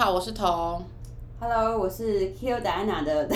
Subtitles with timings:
[0.00, 0.82] 好，我是彤
[1.38, 3.28] ，Hello，我是 Q 达安娜的，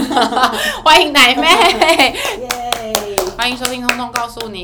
[0.82, 1.42] 欢迎奶妹，
[2.40, 3.16] 耶！
[3.36, 4.62] 欢迎收听《通通告诉你》。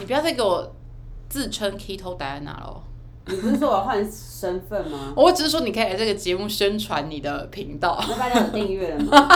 [0.00, 0.74] 你不要再给我
[1.28, 2.82] 自称 Keto Diana 了，
[3.26, 5.12] 你不是说我要换身份吗？
[5.14, 8.04] 我只是说你可以来这个节目宣传你的频道。
[8.08, 9.28] 那大家有订阅了吗？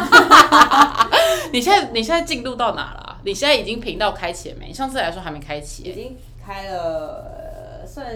[1.55, 3.21] 你现在你现在进度到哪了啊？
[3.25, 4.73] 你现在已经频道开启了没？
[4.73, 7.25] 上次来说还没开启耶，已经开了
[7.83, 8.07] 呃算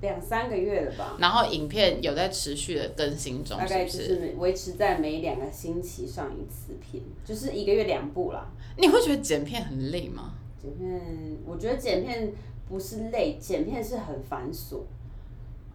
[0.00, 3.66] 两三个月了吧，然后影片有在持续的更新中，大？
[3.66, 8.46] 概就是维持在每两个星期上一次片，就是一个月两部啦。
[8.76, 10.34] 你会觉得剪片很累吗？
[10.62, 12.32] 剪片，我觉得剪片
[12.68, 14.82] 不是累，剪片是很繁琐，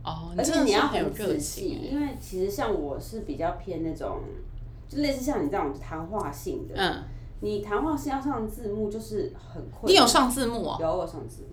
[0.03, 4.19] 哦，而且你要很仔细，因为其实像我是比较偏那种，
[4.87, 7.03] 就类似像你这种谈话性的，嗯，
[7.41, 9.91] 你谈话是要上字幕，就是很困难。
[9.91, 10.77] 你有上字幕啊？
[10.79, 11.52] 有我上字幕，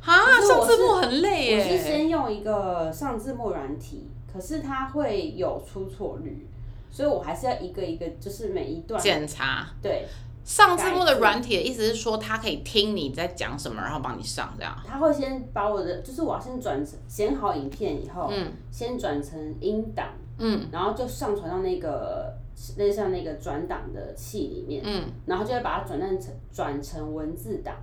[0.00, 1.78] 哈，可是我是上字幕很累我是。
[1.82, 6.46] 先用一个上字幕软体，可是它会有出错率，
[6.90, 10.06] 所以我还是要一个一个，就是每一段检查对，
[10.44, 14.74] 上字幕的软体的意思是说，它可以听你在讲什么，然后帮你上这样。
[14.86, 22.32] 它会先把我的，就是我要先转成剪好影片以后，嗯先转成音档，嗯然后就上传到那个
[22.76, 27.74] 类似像那个转档的器里面，嗯，然后就会把它转成转成文字档。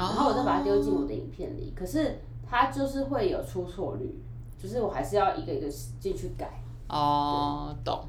[0.00, 1.72] 然然后我再把它丢进我的影片里。
[1.76, 4.22] 可是它就是会有出错率，
[4.56, 5.68] 就是我还是要一个一个
[6.00, 6.62] 进去改。
[6.88, 8.04] 哦，懂。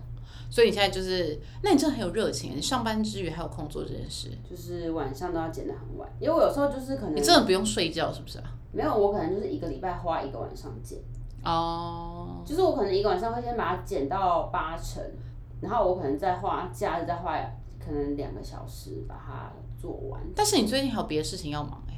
[0.52, 8.46] 所以你现在就是，那你真的很有热情，你上班之余还有空做这件事，就是晚上都要剪得很晚，因为我有时候就是可能你真的不用睡觉是不是啊？
[8.72, 10.98] 没有，我可能就是一个礼拜花一个晚上剪，
[11.44, 15.04] 哦，就是我可能一个晚上会先把它剪到八成，
[15.62, 17.38] 然后我可能再花假日再花
[17.78, 20.22] 可能两个小时把它做完。
[20.36, 21.94] 但是你最近还有别的事情要忙哎、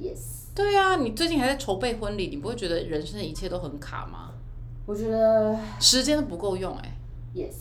[0.00, 4.30] Yes，对啊，你最近还在筹备婚礼，你不会觉得人生的一切都很卡吗？
[4.86, 6.96] 我觉得时间都不够用哎、
[7.34, 7.54] Yes，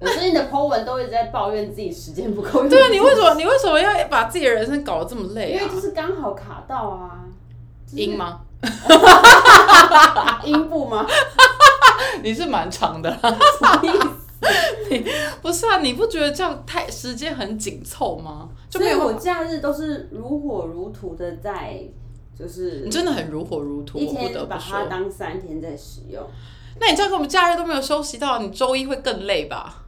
[0.00, 2.68] 我最近的 po 文都一直在抱怨自己时间不够用。
[2.68, 5.74] 对啊，你为什么你为什么要把自己的人生搞得这么累啊因为？
[5.74, 7.20] 就是刚好卡到啊。
[7.86, 8.40] 就是音吗？
[10.44, 11.06] 音部吗？
[12.24, 13.18] 你是蛮长的啦。
[13.22, 14.08] 什么意思？
[15.42, 18.48] 不是啊，你不觉得这样太时间很紧凑吗？
[18.70, 21.80] 就所以我假日都是如火如荼的在，
[22.38, 24.78] 就是你真的很如火如荼，一我不得天把不说。
[24.78, 26.22] 它当三天在使用，
[26.80, 29.82] 那你这样跟我们假日都没有休息到，你周一会更累吧？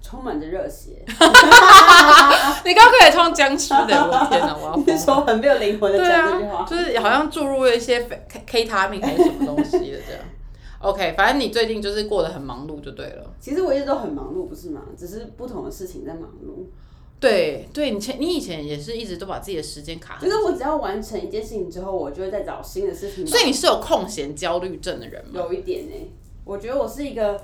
[0.00, 1.02] 充满着热血。
[1.08, 4.96] 你刚刚可以唱僵尸的， 我的天哪，我要。
[4.98, 10.20] 说很没有灵魂的对讲这句话，，啊就是好像注入了一些 K K 他命还是什么东西的这样。
[10.84, 13.34] OK，反正你最近就是过得很忙碌就对了。
[13.40, 14.82] 其实我一直都很忙碌，不是吗？
[14.96, 16.66] 只是不同的事情在忙碌。
[17.18, 23.26] 对对，你前你以前也是一直都把自己的时间卡很紧，就是我只要完成一件事情之后，我就会再找新的事情。
[23.26, 25.30] 所以你是有空闲焦虑症的人吗？
[25.34, 25.92] 有一点呢、
[26.44, 27.40] 我觉得我是一个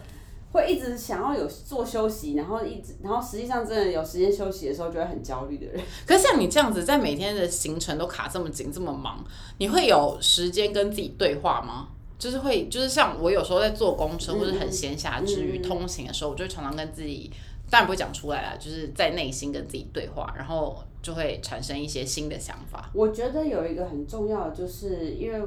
[0.52, 5.80] 会一直想要有做休息，然后一直，然后实际上真的有时间休息的时候，就会很焦虑的人。
[6.04, 9.24] 可是像你这样子，在每天的行程都卡这么紧、这么忙，
[9.56, 11.88] 你会有时间跟自己对话吗？
[12.20, 17.30] 就是会，就是像我有时候在坐公车或者很闲暇之余、嗯通行的时候，我就常常跟自己，
[17.70, 22.90] 当然不会讲出来啦，就是在内心跟自己对话，然后就会产生一些新的想法。
[22.92, 25.40] 我觉得有一个很重要的，就是因为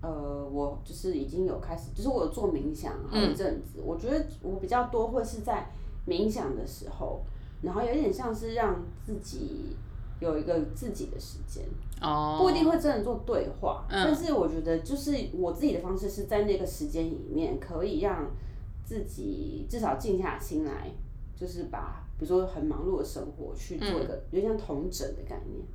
[0.00, 5.68] 呃，我就是已经有开始，就是我有做冥想好一阵子，我觉得我比较多会是在
[6.06, 7.20] 冥想的时候，
[7.62, 9.76] 然后有点像是让自己
[10.20, 11.64] 有一个自己的时间。
[12.00, 18.30] 哦，不一定会真的做对话，但是我觉得就是我自己的方式是在那个时间里面，可以让
[18.84, 20.92] 自己至少静下心来，
[21.36, 25.66] 就是把比如说很忙碌的生活去做一个有点像同整的概念。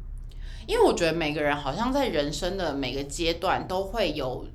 [0.66, 4.46] 因为我觉得每个人好像在人生的每个阶段都会有，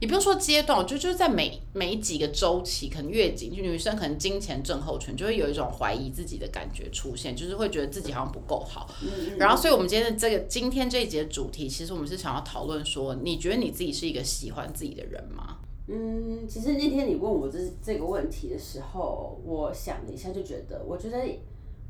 [0.00, 8.88] 也不用说阶段，我觉得就是在每每几个周期，可能月经，就女生可能金钱症候群就会有一种怀疑自己的感觉出现，就是会觉得自己好像不够好。
[9.02, 15.58] 嗯然后，所以我们今天的这个今天这一节主题，其实我们是想要讨论说，你觉得你自己是一个喜欢自己的人吗？
[15.86, 21.18] 嗯，其实那天你问我这这个问题的时候，我想了一下，就觉得我觉得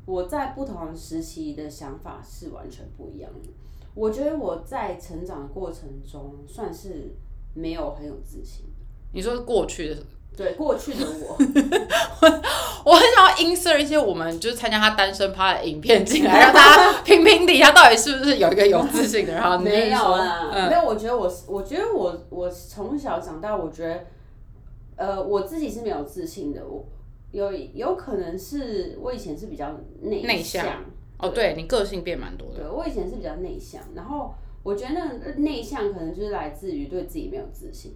[0.05, 3.49] 我在不同时期的想法是完全不一样的。
[3.93, 7.13] 我觉得我在成长的过程中算是
[7.53, 8.65] 没有很有自信。
[9.13, 9.97] 你说过去的，
[10.37, 11.37] 对过去的我，
[12.85, 19.41] 我很想要 insert 一些我们就是参加他单身趴的影片进来， 让大家评评理，他到底是不是有一个有自信的人。
[19.41, 20.81] 然后没有说啦，嗯没有。
[20.85, 24.05] 我觉得我是，我觉得我我从小长大，我觉得，
[24.95, 26.65] 呃，我自己是没有自信的。
[26.65, 26.85] 我
[27.31, 30.65] 有有可能是我以前是比较内内向
[31.17, 32.55] 哦，对你个性变蛮多的。
[32.59, 34.33] 对我以前是比较内向，然后
[34.63, 37.93] 我觉得那个内向可能就是来自于对自己没有自信。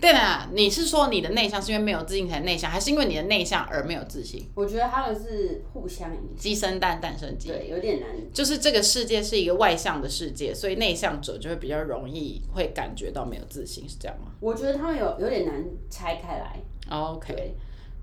[0.00, 4.48] 对啦，你是说你的内向是因为没有自信才内向，还是因为你的内向而没有自信？
[4.54, 7.48] 我觉得他们是互相影响，鸡生蛋，蛋生鸡。
[7.48, 8.08] 对，有点难。
[8.32, 16.60] 就是这个世界是一个外向的世界，所以内向者就会比较容易会感觉到没有自信，是这样吗我觉得他们有有点难拆开来。
[16.88, 17.54] ？OK，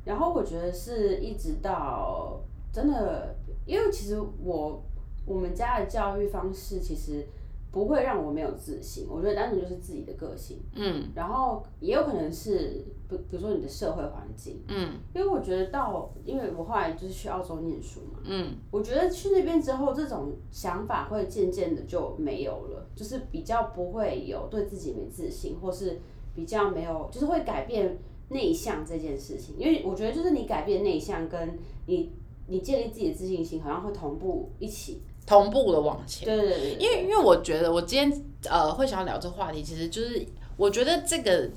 [0.04, 2.42] 然后我觉得是一直到
[2.74, 4.84] 真的，因为其实我
[5.26, 7.26] 我们家的教育方式其实
[7.76, 26.00] 不会让我没有自信，我觉得单纯就是自己的个性，嗯然后也有可能是比比如说你的社会环境，嗯因为我觉得到，因为我后来就是去澳洲念书嘛，嗯我觉得去那边之后，这种想法会渐渐的就没有了，就是比较不会有对自己没自信，或是
[26.34, 27.98] 比较没有，就是会改变
[28.30, 29.54] 内向这件事情。
[29.58, 32.14] 因为我觉得，就是你改变内向，跟你
[32.48, 35.02] 你建立自己的自信心，好像会同步一起。
[35.26, 36.26] 同步的往前。
[36.26, 40.26] 对对对对，因为因为我觉得我今天呃会想要聊这个话题，其实就是
[40.58, 41.50] 我觉得这个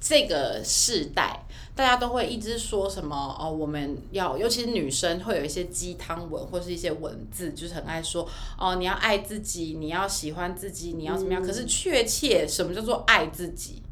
[0.00, 1.44] 这个世代
[1.74, 8.28] 大家都会一直说什么哦，我们要尤其是女生会有一些鸡汤文或是一些文字，就是很爱说
[8.58, 11.42] 哦，你要爱自己，你要喜欢自己，你要怎么样？
[11.42, 13.82] 可是确切什么叫做爱自己？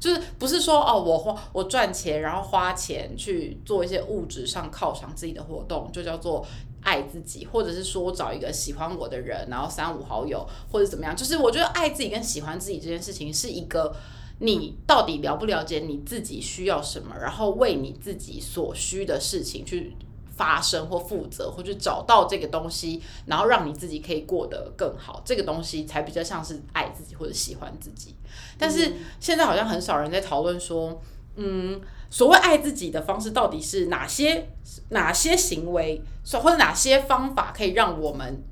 [0.00, 6.46] 就是不是说哦，我花我赚钱，然后花钱去做一些物质上犒赏自己的活动，就叫做
[6.82, 11.16] 爱自己，或者是说我找一个喜欢我的人，然后三五好友或者怎么样。
[11.16, 13.94] 就是我觉得爱自己跟喜欢自己这件事情是一个
[14.40, 19.96] 你到底了不了解你自己需要什么，然后为你自己所需的事情去。
[20.38, 28.14] 发生或负责，或去找到这个东西，然后让你自己可以过得更好，这个东西才比较像是爱自己或者喜欢自己。
[28.56, 31.02] 但是现在好像很少人在讨论说，
[31.34, 34.48] 嗯，所谓爱自己的方式到底是哪些
[34.90, 36.02] 哪些行为，
[36.42, 38.42] 或者哪些方法可以让我们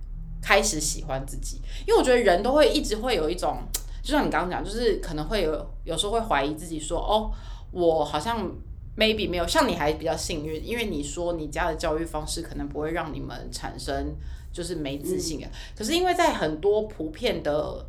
[0.43, 1.61] 开始喜欢自己？
[1.87, 3.59] 因为我觉得人都会一直会有一种，
[4.03, 7.33] 就像你刚刚讲，就是可能会有有时候会怀疑自己说，哦，
[7.73, 8.51] 我好像
[8.97, 14.15] maybe 没有像你还比较幸运，因为你说你家的教育方式可能不会让你们产生
[14.53, 17.87] 就是没自信的，可是因为在很多普遍的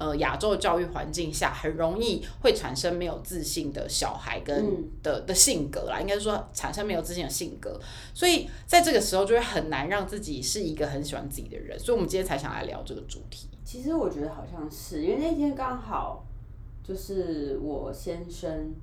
[0.00, 4.90] 呃亚洲的教育环境下，很容易会产生没有自信的小孩跟嗯。
[5.02, 7.80] 的、的性格啦，应该是说产生没有自信的性格，
[8.12, 13.48] 所以在这个时候就会很难让自己是一个很喜欢自己的人，所以我们今天才想来聊这个主题。
[13.64, 16.26] 其实我觉得好像是因为那天刚好
[16.82, 18.74] 就是我先生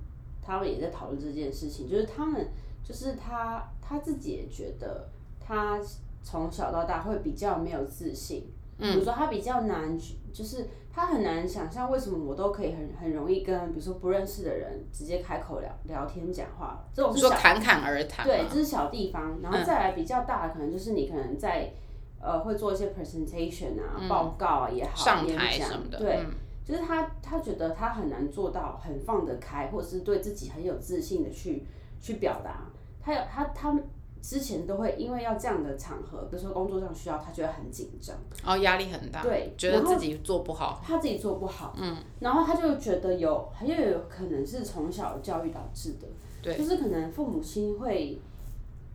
[0.41, 2.47] 他们也在讨论这件事情，就是他们
[2.83, 5.09] 就是他他自己也觉得
[5.39, 5.79] 他
[6.23, 8.47] 从小到大会比较没有自信，
[8.79, 9.95] 比如说他比较难，
[10.33, 10.67] 就是
[10.97, 21.71] 他很难想象为什么我都可以很很容易跟比如说不认识的人直接开口聊聊天讲话，这种是说小侃侃而谈，对，这是小地方，然后再来比较大的，可能就是你可能在
[22.19, 26.31] 呃会做一些 presentation 啊、报告啊也好，上台什么的，对，嗯。
[26.65, 31.65] 就是他他觉得他很难做到很放得开，或者是对自己很有自信的去
[32.01, 32.65] 去表达。
[32.99, 33.79] 他有他他
[34.21, 43.75] 之前都会因为要这样的场合，比如说工作上需要，他觉得很紧张，然后压力很大，对觉得自己做不好，他自己做不好，嗯，然后他就觉得有很有
[44.09, 46.07] 可能是从小教育导致的，
[46.41, 46.57] 对。
[46.57, 48.19] 就是可能父母亲会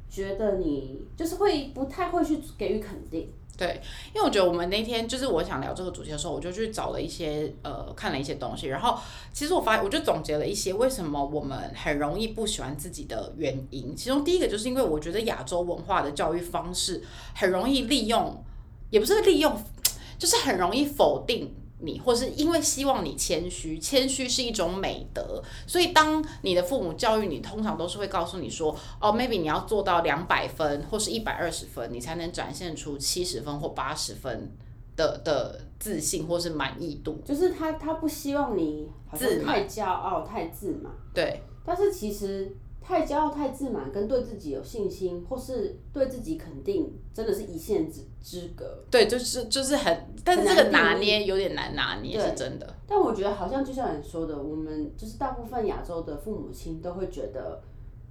[0.09, 3.81] 觉得你就是会不太会去给予肯定，对，
[4.15, 8.99] 因为我觉得我们那天就是我想聊这个主题的时候，我就去找了一些呃看了一些东西，然后
[9.33, 13.95] 其实我发我就总结了一些为什么我们很容易不喜欢自己的原因。
[13.95, 17.03] 其中第一个就是因为我觉得亚洲文化的教育方式
[17.35, 18.43] 很容易利用，
[18.91, 19.55] 也不是利用，
[20.19, 21.55] 就是很容易否定。
[21.83, 34.51] 你，或是因为希望你谦虚，谦虚是一种美德，所以当你的父母教育你，通常都是会告诉你说，哦，maybe 你要做到两百分或是一百二十分，你才能展现出七十分或八十分
[34.97, 37.21] 的的自信或是满意度。
[37.25, 40.93] 就是他他不希望你自太骄傲、太自满。
[41.13, 48.85] 对，但是其实太骄傲、太自满，跟对自己有信心，或是对自己肯定，真的是一线之之隔。
[48.91, 52.75] 对，就是就是很，但是这个拿捏有点难拿捏，是真的。
[52.87, 57.63] 但我觉得好像就像你说的，我们就是大部分亚洲的父母亲都会觉得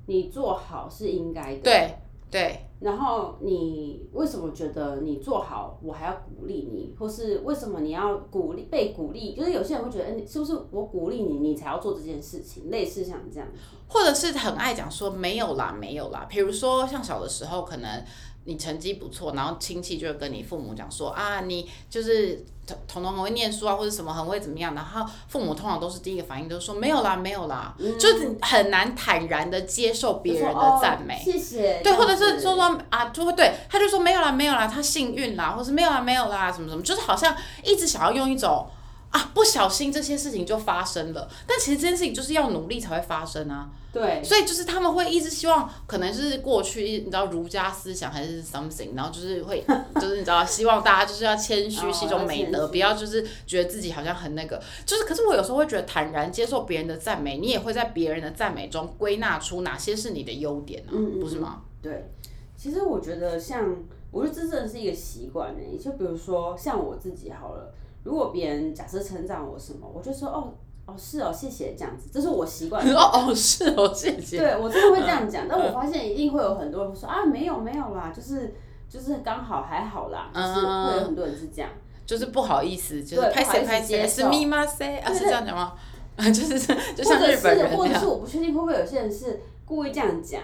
[0.07, 1.61] 你做好是应该的。
[1.61, 1.95] 对
[2.31, 9.35] 对然后你为什么觉得你做好，我还要鼓励你，或是为什么你要鼓励被鼓励？
[9.35, 12.71] 就是有些人会觉得，哎、是不是我鼓励你，你才要做这件事情？
[12.71, 13.47] 类似像这样。
[13.88, 16.25] 或者是很爱讲说没有啦，没有啦。
[16.27, 18.03] 比如说像小的时候，可能
[18.45, 31.19] 你成绩不错，然后亲戚就会跟你父母讲说啊，你就是彤彤彤很会念书啊，或者什么很会怎么样，然后父母通常都是第一个反应都是说没有啦，没有啦，就是很难坦然的接受别人的赞美。
[31.24, 31.81] 谢谢。
[31.83, 38.67] 对，或者是说说啊，就会对，他就说没有啦，没有啦，他幸运啦，或是没有啦，没有啦，什么什么，就是好像一直想要用一种
[39.12, 41.30] 啊，不小心这些事情就发生了。
[41.46, 43.70] 但其实这件事情就是要努力才会发生啊。
[43.94, 49.62] 对，所以就是他们会一直希望，可能就是过去你知道儒家思想还是 something，然后就是会
[50.00, 54.62] 就是你知道希望大家就是要谦虚哦是一种美德，不要就是觉得自己好像很那个。
[54.86, 61.63] 就是可是我有时候会觉得坦然接受别人的赞美，你也会在别人的赞美中归纳出哪些是你的优点啊，嗯嗯不是吗？
[61.82, 62.10] 对，
[62.56, 63.75] 其实我觉得像，
[64.10, 65.77] 我觉得这真的是一个习惯呢。
[65.77, 70.53] 就比如说像我自己好了，如果别人假设称赞我什么，我就说哦
[70.86, 72.89] 哦是哦谢谢这样子，这是我习惯你。
[72.91, 74.39] 说哦是哦，谢谢。
[74.39, 78.53] 对我真的会这样讲， 但我发现一定会有很多人说啊没有没有啦，就是
[78.89, 81.70] 就是刚好还好啦，就是会有很多人是这样。
[82.05, 85.08] 就是不好意思，就是拍谁拍谁，是密码谁啊？
[85.10, 85.74] 对是这样讲吗？
[86.17, 86.60] 就是
[86.93, 90.41] 就像日本是人或者是我不确定会不会有些人是故意这样讲，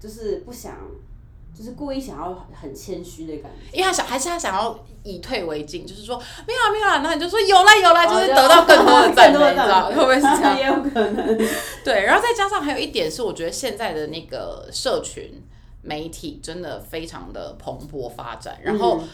[0.00, 0.74] 就是不想，
[1.56, 3.76] 就是故意想要很谦虚的感觉。
[3.76, 6.16] 因为他想还是他想要以退为进，就是说
[6.46, 10.56] 没有啊没有啊，然后你就说有啦有啦，哦就是得到 更多的赞美，更多的你知道会不会是这样？
[10.58, 11.38] 也有可能。
[11.84, 15.42] 对，然后再加上还有一点是，我觉得现在的那个社群
[15.82, 19.08] 媒体真的非常的蓬勃发展，然后嗯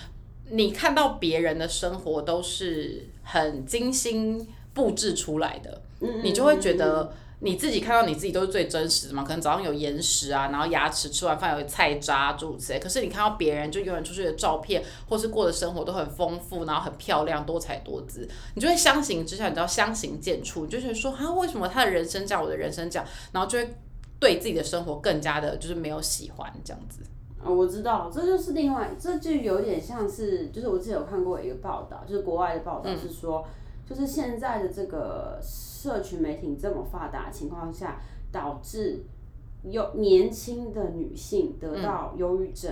[0.50, 7.12] 你看到别人的生活都是很精心布置出来的，嗯你就会觉得。
[7.40, 9.23] 你自己看到你自己都是最真实的嘛？
[9.23, 12.80] 可能早上有眼屎啊，然后牙齿吃完饭有菜渣诸如此类。
[12.80, 23.75] 可是你看到别人就永远出去的照片，或是过的生活都很丰富，然后很漂亮、多彩多姿，你就会相形之下，你知道相形见绌，你就觉得说啊，为什么他的人生这样，我的人生这样，然后就会
[24.18, 27.02] 对自己的生活更加的就是没有喜欢这样子。
[27.40, 33.47] 哦，我知道，这就是另外，这就有点像是，就是我之前有看过一个报道，就是国外的报道是说，
[33.88, 39.04] 就是现在的这个社群媒体这么发达的情况下，导致
[39.62, 42.71] 有年轻的女性得到忧郁症，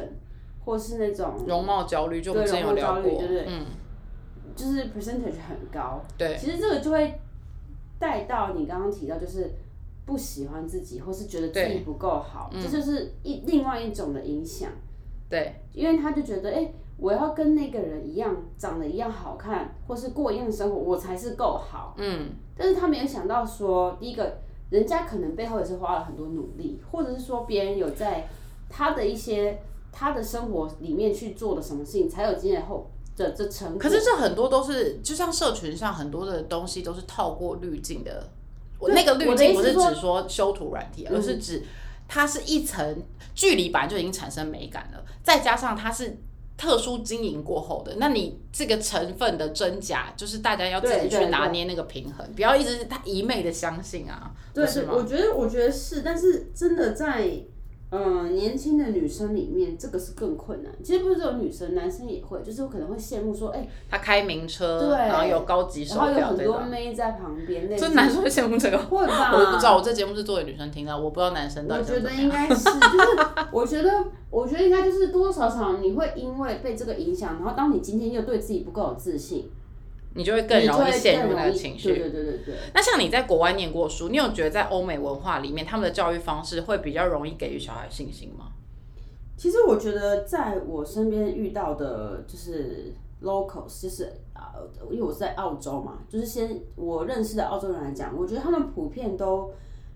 [0.65, 3.67] 或是那种容貌焦虑，就我们对之前有聊容貌焦虑过，对对嗯，
[4.55, 6.03] 就是 percentage 很高。
[6.19, 7.19] 对，其实这个就会
[7.99, 9.51] 带到你刚刚提到，就是
[10.05, 14.71] 不喜欢自己，或是觉得自己不够好，这就是一另外一种的影响。
[15.29, 21.95] 对，因为他就觉得，哎、我要跟那个人一样，长得一样好看，或是过一样的生活，我才是够好。
[21.99, 24.39] 嗯，但是他没有想到说，第一个，
[24.71, 28.29] 人家可能背后也是花了很多努力，或者是说别人有在
[28.71, 29.61] 他的一些
[29.93, 33.79] 他的生活里面去做了什么事情，才有今天后的这成果。
[33.79, 38.31] 可是这很多都是，就像社群上很多的东西都是套过滤镜的。
[38.79, 41.63] 我那个滤镜不是意思是说指说修图软体，而是指
[42.09, 43.03] 它是一层
[43.35, 46.19] 距离本来就已经产生美感了，再加上它是
[46.57, 54.87] 特殊经营过后的，那你这个成分的真假，就是大家要自己去拿捏那个平衡，不要一直他一昧的相信啊，对是？
[54.91, 57.31] 我觉得我觉得是，但是真的在
[57.97, 60.73] 嗯、呃年轻的女生里面，这个是更困难。
[60.85, 66.61] 其实不是只有女生，男生也会，就是我可能会羡慕说，哎、他开名车，对然后有高级手然后有很多。
[66.67, 68.77] 妹在旁边，类似这男生会羡慕这个？
[68.77, 69.31] 会吧？
[69.39, 72.29] 我不知道，我这节目是做给女生听的，我不知道男生到我底觉得应。
[72.29, 72.77] 该是，就是
[73.53, 79.49] 我觉得，我觉得应该就是多多少少你会因为被这个影响，然后当你今天又对自己不够有自信，
[80.17, 81.91] 你就会更容易陷入那个情绪。
[81.91, 82.55] 对对对对对。
[82.75, 88.47] 那像你在国外念过书，你有觉得在欧美文化里面，他们的教育方式会比较容易给予小孩信心吗？
[89.37, 94.55] 其实我觉得在我身边遇到的，就是 locals，就是啊，
[94.91, 99.51] 因为我是在澳洲嘛，就是先我认识的澳洲人来讲，我觉得他们普遍都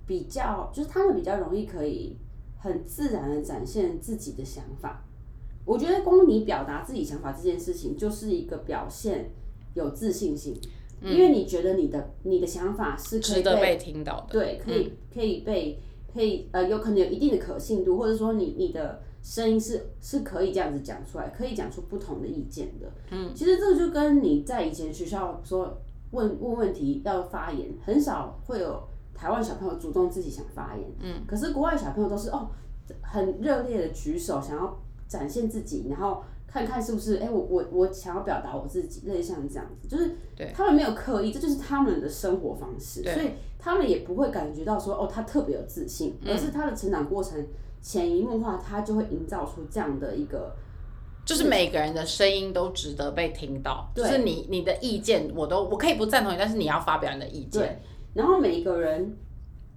[0.07, 2.19] 比较，就是他们比较容易可以
[2.59, 5.03] 很自然的展现自己的想法。
[5.65, 9.31] 我觉得光你表达自己想法这件事情，就是一个表现
[9.75, 10.59] 有自信心，
[11.01, 14.27] 因为你觉得你的你的想法是可以被值得被听到的。
[14.31, 15.81] 对，可以、可以被
[16.13, 22.91] 可以呃，有可能有一定的可信度，或者说你你的声音是是可以这样子讲出来，可以讲出不同的意见的。
[23.11, 28.83] 嗯，其实这个就跟你在以前学校说问问问题要发言，很少会有
[29.15, 30.85] 台湾小朋友主动自己想发言。
[31.01, 32.51] 嗯，可是国外小朋友都是哦，
[33.01, 36.23] 很热烈的举手，想要展现自己，然后。
[36.53, 37.19] 看看是不是？
[37.19, 40.17] 哎、我我我想要表达我自己，类似像这样子，就是
[40.53, 47.47] 他们没有刻意，这就是他们的生活方式，所以他们也不会感觉到说哦，他特别有自信，而是他的成长过程
[47.81, 50.53] 潜移默化，他就会营造出这样的一个，
[51.25, 57.63] 就是每个人的声音都值得被听到，就是你你的意见我都我可以不赞同你，但是你要发表你的意见。
[57.63, 57.79] 对，
[58.15, 59.17] 然后每一个人，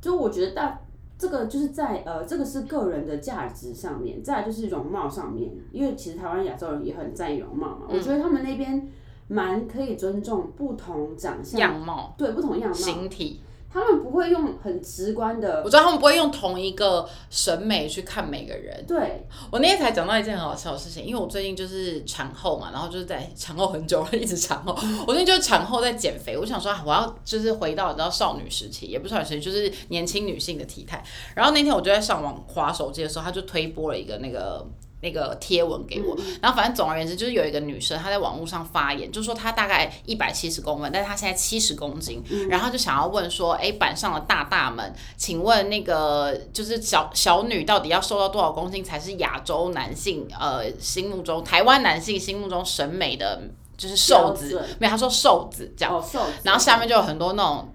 [0.02, 0.82] 就我觉得大
[1.24, 8.90] 这个就是在呃，这个是个人的价值上面，再来就是容貌上面，因为其实台湾亚洲人也很在意容貌嘛，我觉得他们那边
[9.30, 13.40] 蛮可以尊重不同长相样貌、对不同样貌，形体，
[13.74, 18.86] 他们不会用很直观的我，知道他们不会用同一个审美去看每个人。
[18.88, 24.78] 对，我那天才讲到一件很好笑的事情，因为我最近就是产后嘛，然后就是在产后很久了，一直产后。
[25.08, 31.04] 我最近就是产后在减肥，我想说啊，我要就是回到你知道少女时期，也不是少女时期，就是年轻女性的体态。
[31.36, 34.64] 然后那天我就在上网划手机的时候，他就推播了一个那个。
[35.04, 53.42] 那个贴文给我，然后反正总而言之，就是有一个女生她在网络上发言，就说她大概一百七十公分，但是她现在七十公斤，然后就想要问说，哎，板上的大大们，请问那个就是小小女到底要瘦到多少公斤才是亚洲男性呃心目中台湾男性心目中审美的，
[53.78, 54.66] 就是瘦子？
[54.80, 57.70] 没有，她说瘦子这样，哦，瘦子，然后下面就有很多那种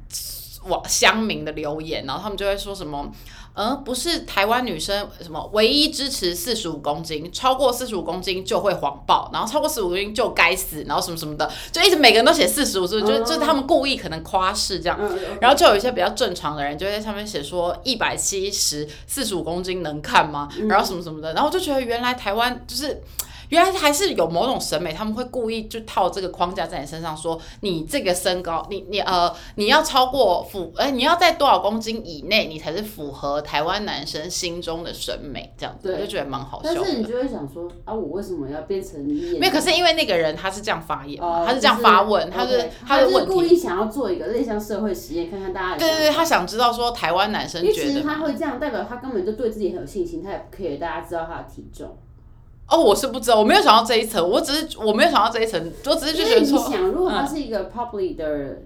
[0.65, 3.13] 网乡民的留言，然后他们就会说什么。
[3.59, 13.13] 嗯，不是台湾女生什么唯一支持四十五公斤，超过四十五公斤就会谎报，然后超过四十五公斤就该死，然后什么什么的，就一直每个人都写四十五，是不是？
[13.13, 14.97] 就是就是他们故意可能夸饰这样，
[15.41, 20.49] 然后就有一些比较正常的人就会在上面写说一百七十四十五公斤能看吗？
[20.69, 23.03] 然后什么什么的，然后就觉得原来台湾就是。
[23.49, 36.81] 原来还是有某种审美，他们会故意就套这个框架在你身上，说你这个身高，你你呃，你要超过符，哎、你要在多少公斤以内，你才是符合台湾男生心中的审美，这样子，我就觉得蛮好笑的。
[36.81, 51.97] 但是你就会想说啊，我为什么要变成没有，可是因为那个人他是这样发言他是这样发问，他是他的问就是故，意想要做一个类似像社会实验，看看大家的对对对，他想知道说台湾男生觉得他会这样，代表他根本就对自己很有信心，他也不 care 大家知道他的体重。
[52.69, 57.29] 哦，我是不知道，我没有想到这一层，我只是我没有想到这一层，我只是就觉得说，你想，如果他嗯。
[57.29, 58.59] 是一个 public 的，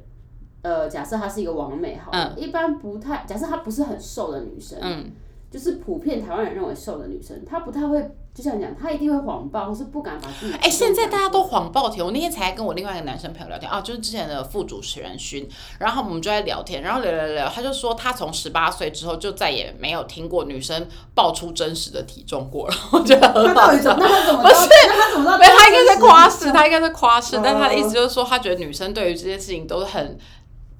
[0.62, 5.10] 呃，假设她是一个完美好了，一般不太，假设她不是很瘦的女生，嗯，
[5.52, 8.00] 就是普遍台湾人认为瘦的女生，她不太会，
[8.34, 10.54] 就像你讲，她一定会谎报，或是不敢把自己。
[10.54, 12.02] 哎、现在大家都谎报甜。
[12.02, 15.46] 我那天才跟我另外一个男生朋友聊天啊，就是之前的副主持人勋，
[15.78, 23.44] 然后我们就在聊天，然后聊聊聊，他就说他从十八岁之后就再也没有听过女生爆出真实的体重过了，我觉得很？
[23.44, 23.96] 那他怎么知道？
[23.98, 25.38] 那他怎么知道？
[25.38, 30.18] 没有，他应该在夸饰，他应该在夸饰，哦但他的意思就是说，他觉得女生对于这件事情都是很。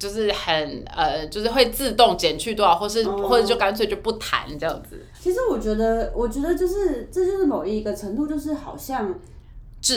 [0.03, 9.15] 就是很呃，就是会自动减去多少，或是、哦或者就干脆就不谈这样子，其实我觉得，我觉得就是这就是某一个程度，就是好像。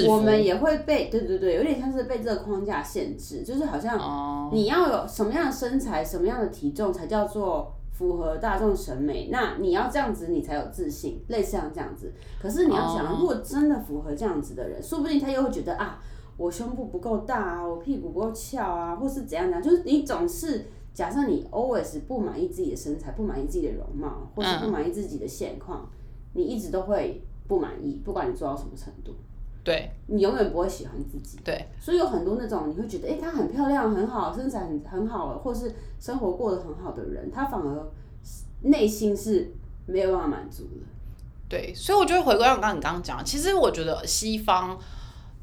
[0.08, 9.28] 我们也会被，对对对，有点像是被这个框架限制，就是好像哦，你要有什么样的身材、什么样的体重才叫做符合大众审美？
[9.30, 12.12] 那你要这样子，你才有自信，类似像这样子。
[12.42, 16.02] 可是你要想，哦如果真的符合这样子的人，说不定他又会觉得啊，
[16.36, 20.66] 我胸部不够大啊，我屁股不够翘啊，或是怎样怎样，就是你总是。
[20.96, 25.86] 假设你 always 不满意自己的身材，不满意自己的容貌，或是不满意自己的现况，
[26.32, 29.14] 你一直都会不满意，不管你做到什么程度，
[29.62, 31.38] 对你永远不会喜欢自己。
[31.44, 35.70] 对，所以有很多那种你会觉得，哎、她很漂亮、很好，身材很很好，或是
[36.00, 37.92] 生活过得很好的人，她反而
[38.62, 39.52] 内心是
[39.84, 40.80] 没有办法满足的。
[41.46, 44.78] 对，所以我觉得回归到刚刚你刚刚讲，其实我觉得西方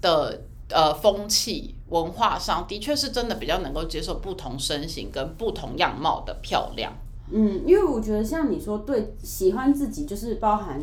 [0.01, 6.93] 的呃风气文化上的确是真的比较能够接受不同身形跟不同样貌的漂亮。
[7.32, 10.82] 嗯，因为我觉得像你说，对，喜欢自己就是包含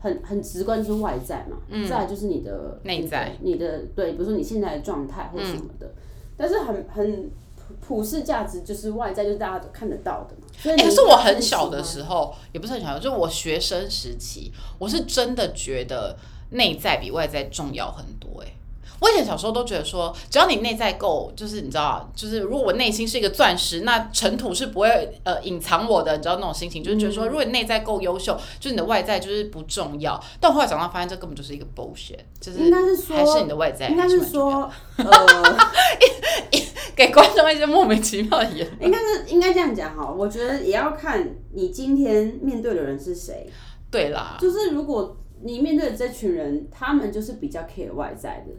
[0.00, 1.56] 很很直观，就是外在嘛，
[1.88, 5.92] 再来就是你的嗯内在你的，对，比如说你现在的状态或什么的，
[6.36, 10.76] 但是很很普普世价值就是外在，就是大家都看得到的嘛。
[10.76, 16.16] 可是我很小的时候，也不是很小，就是我学生时期，我是真的觉得
[16.50, 18.53] 内在比外在重要很多、哎。
[19.00, 30.18] 我以前小时候都觉得说，只要你内在够，就是你知道，就是如果我内心是一个钻石，那尘土是不会呃隐藏我的，你知道那种心情，就是觉得说，嗯如果你内在够优秀，就是你的外在就是不重要。
[30.40, 35.06] 但我后来长大发现，这根本就是一个 bullshit，就是应该是说还是你的外在，应该是说，呃。
[36.96, 38.82] 给观众一些莫名其妙的言论。
[38.82, 43.50] 应该是应该这样讲哈，我觉得也要看你今天面对的人是谁。
[43.90, 48.52] 对啦，就是如果你面对的这群人，他们就是比较 care 外在的，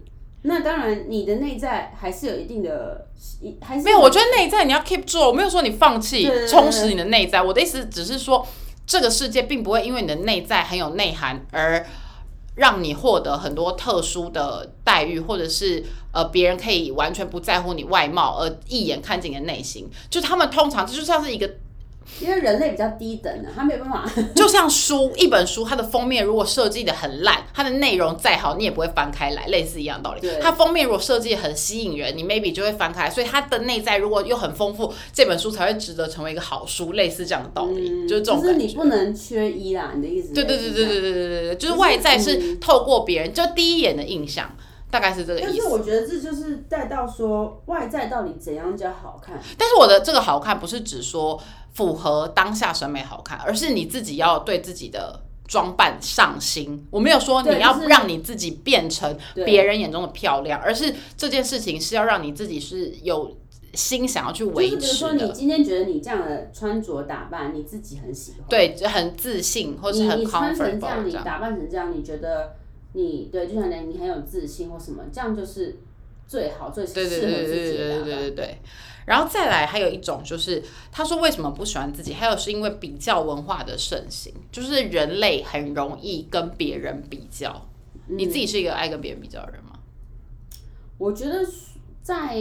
[0.47, 3.07] 那当然你的内在还是有一定的，
[3.41, 7.41] 一还是没有，我觉得内在你要 keep 住，我没有说你放弃充实你的内在。
[7.41, 8.45] 我的意思只是说，
[8.85, 11.83] 这个世界并不会因为你的内在很有内涵而
[12.55, 19.89] 让你获得很多特殊的待遇，或者是呃别人可以完全不在乎你外貌而一眼看见你的内心。
[20.11, 21.49] 就他们通常这就像是一个
[22.21, 24.05] 因为人类比较低等的，他没有办法。
[24.35, 30.21] 就像书一本书，它的封面如果设计的很烂，它的内容再好，你也不会翻开来，类似一样道理。
[30.41, 38.55] 它封面如果设计很吸引人，你 maybe 就会翻开，所以它的内在如果又很丰富，这本书才会值得成为一个好书，类似这样的道理，嗯，就是这种就是。
[38.55, 40.33] 你不能缺一啦，你的意思？
[40.33, 44.55] 对对对对对对对对对，就是就是外在是嗯透过别人就第一眼的印象。
[44.91, 45.49] 大概是这个意思。
[45.51, 49.37] 但是我觉得这就是带到说外在到底怎样叫好看。
[49.57, 51.37] 但是我的这个好看不是指说
[51.75, 56.83] 符合当下审美好看，而是你自己要对自己的装扮上心。
[56.89, 63.37] 我没有说你要让你自己变成别人眼中的漂亮，而是这件事情是要让你自己是有
[63.73, 65.31] 心想要去维就是比如说你。
[65.33, 71.11] 今天觉得你这样的穿着打扮你自己很喜欢，对，就很自信或是很你你穿成这样，你。
[71.11, 72.53] 打扮成这样，你觉得
[72.93, 75.75] 你对，就像你你很有自信或什么，这样就是
[76.25, 78.05] 最好最适合对对自对对对己的打扮。
[78.05, 78.57] 对对对对。
[79.05, 82.13] 然后再来还有一种就是，他说为什么不喜欢自己？
[82.13, 87.67] 还有是因为比较文化的盛行，就是人类很容易跟别人比较。
[88.07, 89.79] 你自己是一个爱跟别人比较的人吗？
[90.97, 91.45] 我觉得
[92.05, 92.35] 在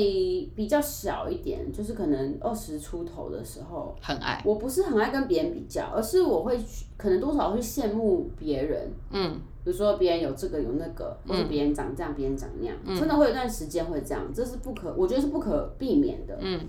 [0.55, 8.93] 比较小一点，就是可能二十出头的时候，很爱，我不是很爱跟别人比较，而是我会去可能多少会羡慕别人。
[9.11, 16.37] 嗯，比如说别人有这个有那个，或者别人长这样，别人长那样，真的会有一段时间会这样，这是不可，我觉得是不可避免的。
[16.43, 16.61] 嗯。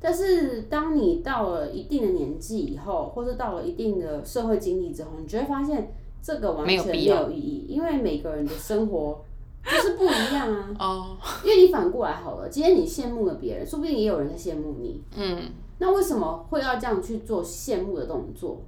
[0.00, 9.24] 但是当你到了一定的年纪以后，或者到了一定的社会经历之后，你就会发现这个完全没有意义，因为每个人的生活
[9.64, 10.74] 就是不一样啊。
[10.78, 15.02] 哦，因为你反过来好了，今天你羡慕了别人，说不定也有人在羡慕你。
[15.16, 15.38] 嗯，
[15.78, 18.62] 那为什么会要这样去做羡慕的动作？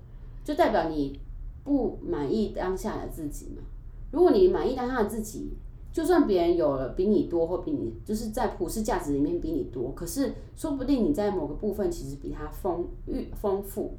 [0.44, 1.18] 就代表你
[1.64, 3.62] 不满意当下的自己嘛？
[4.10, 5.56] 如果你满意当下的自己，
[5.92, 13.96] 就算别人有了比你多，或比你就是在普世价值里面比你多，可是说不定你在某个部分其实比他丰裕丰富，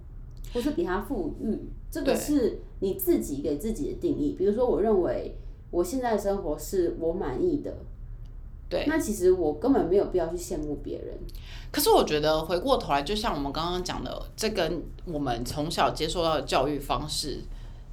[0.53, 1.57] 或是比他富裕，
[1.89, 4.35] 这个是你自己给自己的定义。
[4.37, 5.35] 比如说，我认为
[5.75, 7.73] 我现在的生活是我满意的，
[8.69, 8.85] 对。
[8.87, 11.19] 那其实我根本没有必要去羡慕别人。
[11.71, 17.41] 可是我觉得回过头来，就像我们刚刚讲的，这跟我们从小接受到的教育方式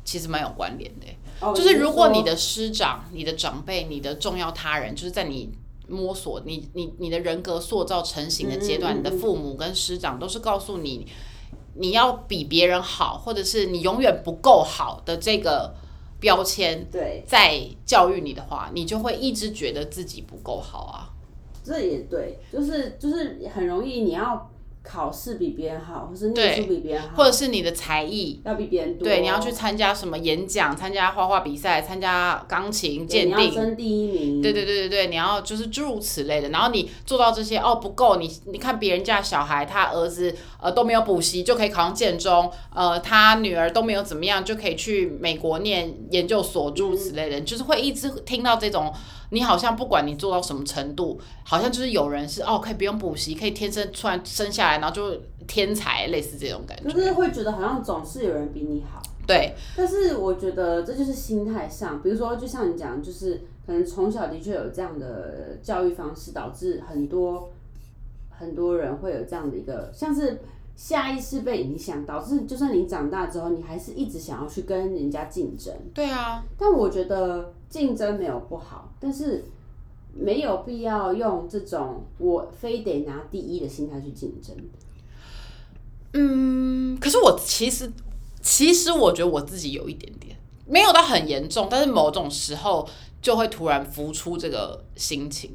[0.04, 1.18] 其实蛮有关联的欸。
[1.40, 5.52] 哦就是如果你的师长、你的长辈、你的重要他人，就是在你
[5.88, 11.04] 摸索、你你你的人格塑造成型的阶段，嗯嗯你的父母跟师长都是告诉你，
[11.74, 15.74] 你要比别人好，或者是你永远不够好的这个
[16.22, 21.10] 标签，对，在教育你的话，你就会一直觉得自己不够好啊。
[21.64, 24.48] 这也对，就是就是很容易你要
[24.82, 29.04] 考试比别人好，或是念书比别人好，或者是你的才艺，要比别人多。
[29.04, 34.42] 对，你要去参加什么演讲、参加画画比赛、参加钢琴对鉴定，你要争第一名。
[34.42, 48.92] 对对对对对，你要就是诸如此类的，然后你做到这些哦不够，你你看别人家小孩，他儿子呃都没有补习就可以考上建中，呃他女儿都没有怎么样就可以去美国念研究所，诸如此类的，你就是会一直听到这种，
[49.32, 56.92] 你好像不管你做到什么程度，好像就是有人是哦可以不用补习，可以天生突然生下来，然后就天才，类似这种感觉。
[56.92, 59.02] 就是会觉得好像总是有人比你好。
[59.26, 67.50] 对，但是我觉得这就是心态上，比如说，就像你讲，就是可能从小的确有这样的教育方式，导致很多
[68.28, 70.40] 很多人会有这样的一个，像是
[70.76, 75.72] 下意识被影响，导致就算你长大之后，你还是一直想要去跟人家竞争。
[75.94, 79.42] 对啊，但我觉得竞争没有不好，但是
[80.14, 84.54] 没有必要用这种我非得拿第一的心态去竞争。
[86.12, 87.90] 嗯，可是我其实，
[88.42, 92.86] 其实我觉得我自己有一点点，没有到很严重，但是某种时候
[93.22, 95.50] 就会突然浮出这个心情，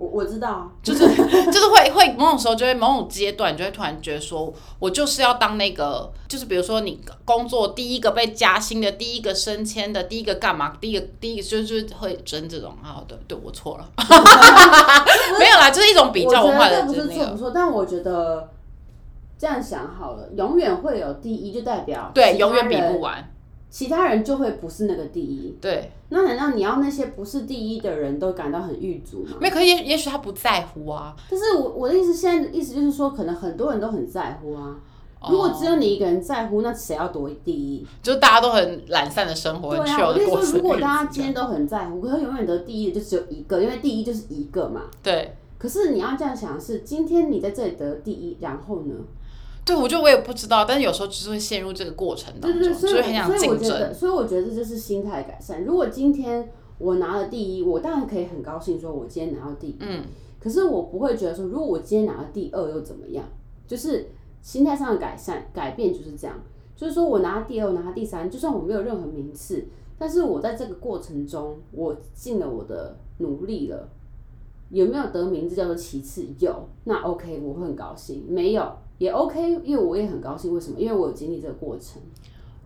[0.00, 13.86] 我我知道， 就是就是会会某种时候就会某种阶段，你就会突然觉得说，我就是要当那个，就是比如说你工作第一个被加薪的，第一个升迁的，第一个干嘛，第一个第一个就就是会争这种啊，对对，我错了，
[15.38, 18.48] 没有啦，就是一种比较文化的不就是那个，错不错，但我觉得
[19.38, 23.30] 这样想好了，永远会有第一，就代表对，永远比不完，
[23.70, 25.56] 其他人就会不是那个第一。
[25.60, 25.90] 对。
[26.10, 29.36] 那难道你要那些不是第一的人都感到很郁卒吗？
[29.40, 31.14] 没，可是也也许他不在乎啊。
[31.30, 34.76] 但是我我的意思，现在的意思就是说，可能很多人都很在乎啊。
[35.22, 37.86] 哦如果只有你一个人在乎，那谁要夺第一？
[38.02, 44.84] 就是大家都很懒散的生活，很对啊，我的意思说，如果大家今天都很在乎，可是永远得第一的就只有一个，因为第一就是一个嘛。
[45.02, 48.94] 对可是你要这样想的是，今天你在这里得第一，然后呢？
[49.64, 53.70] 对，我觉得我也不知道，但是有时候就是会陷入这个过程当中，对对对，所以就是很想所以我竞争。
[53.70, 55.64] 觉得，所以我觉得这就是心态改善。
[55.64, 59.76] 如果今天我拿了第一，我当然可以很高兴，说我今天拿到第一。
[59.80, 60.02] 嗯，
[60.40, 63.24] 可是我不会觉得说，如果我今天拿了第二又怎么样？
[63.66, 64.08] 就是
[64.42, 66.36] 心态上的改善改变就是这样。
[66.74, 69.66] 就是说我拿第二，我拿第三，就算我没有任何名次，
[69.98, 73.88] 但是我在这个过程中，我尽了我的努力了。
[74.70, 76.24] 有没有得名字叫做其次？
[76.38, 78.24] 有，那 OK，我会很高兴。
[78.28, 80.52] 没有也 OK，因为我也很高兴。
[80.52, 80.78] 为什么？
[80.78, 82.00] 因为我有经历这个过程。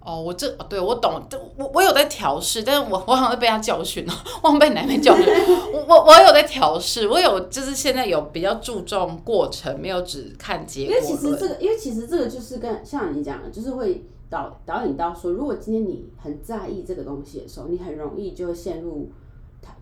[0.00, 1.22] 哦，我这对我懂，
[1.56, 5.24] 我我有在调试，但是我我好像被他教训了，我好像被奶奶教训。
[5.72, 10.94] 我我我有在调试，我有就是现在有比较注重过程，没有只看结果。
[10.94, 19.08] 因为其实这个，因为其实这个就是跟像你讲的，就是会导导引到说，如果今天你很在意这个东西的时候，你很容易就会陷入，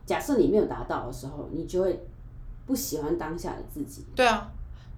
[0.06, 2.06] 假设你没有达到的时候，你就会
[2.64, 4.04] 不喜欢当下的自己。
[4.14, 4.52] 对啊。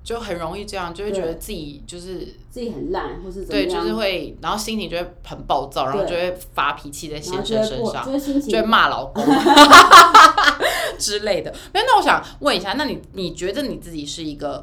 [0.04, 2.18] 就很容易这样，就会觉得自己就是
[2.50, 8.04] 自己很烂，或是对，就是会，然后心情就会很暴躁，然后就会发脾气在先生身上，
[8.46, 9.24] 就会骂老公
[10.98, 11.50] 之类的。
[11.72, 14.62] 那那我想问一下，那你你觉得你自己是一个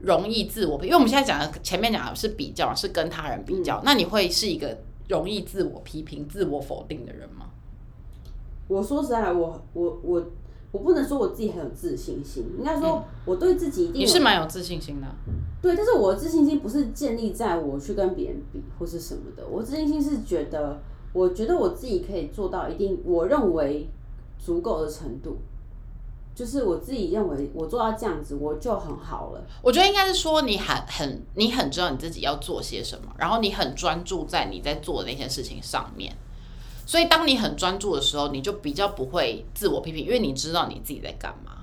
[0.00, 4.76] 容易自我，因为我们现在讲的前面讲的是比较，是跟他人比较，那你会是一个
[5.06, 7.46] 容易自我批评、自我否定的人吗？
[8.66, 10.26] 我说实在，我我我。
[10.72, 15.06] 我不能说我自己很有自信心，应该说我对自己一定你是蛮有自信心的。
[15.60, 20.80] 对，但是我的自信心不是建立在我去跟别人比或是什么的，我自信心是觉得，
[21.12, 23.88] 我觉得我自己可以做到一定我认为
[24.38, 25.38] 足够的程度，
[26.34, 29.44] 就是我自己认为我做到这样子我就很好了。
[29.62, 36.16] 我觉得应该是说你很很你很知道你自己要做些什么，然后你很专注在你在做的那些事情上面。
[36.90, 41.58] 所以，当你很专注的时候，你就比较不会自我批评，因为你知道你自己在干嘛。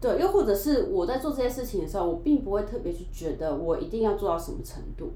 [0.00, 5.10] 对，又或者是我在做这些事情的时候，我并不会特别去觉得我一定要做到什么程度。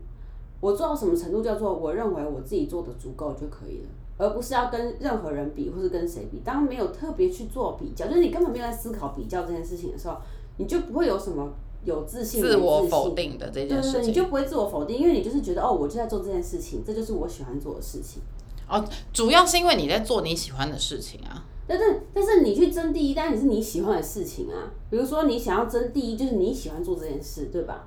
[0.61, 6.41] 我做到什么程度叫做我认为我自己做的足够就可以了，而不是要跟任何人比，或是跟谁比。
[6.45, 10.17] 当没有特别去做比较，就是你根本没有在思考比较这件事情的时候，
[10.57, 11.53] 你就不会有什么
[11.85, 14.01] 有自信、自我否定的这件事情。
[14.01, 18.21] 对你就不会自我否定，因为你就是觉得哦，我就在做这件事情，这就是我喜欢做的事情。
[18.69, 21.45] 哦，主要是因为你在做你喜欢的事情啊。
[21.65, 24.69] 但是，但是你去争第一，但也是你喜欢的事情啊。
[24.91, 27.85] 比如说，你想要争第一，就是你喜欢做这件事，对吧？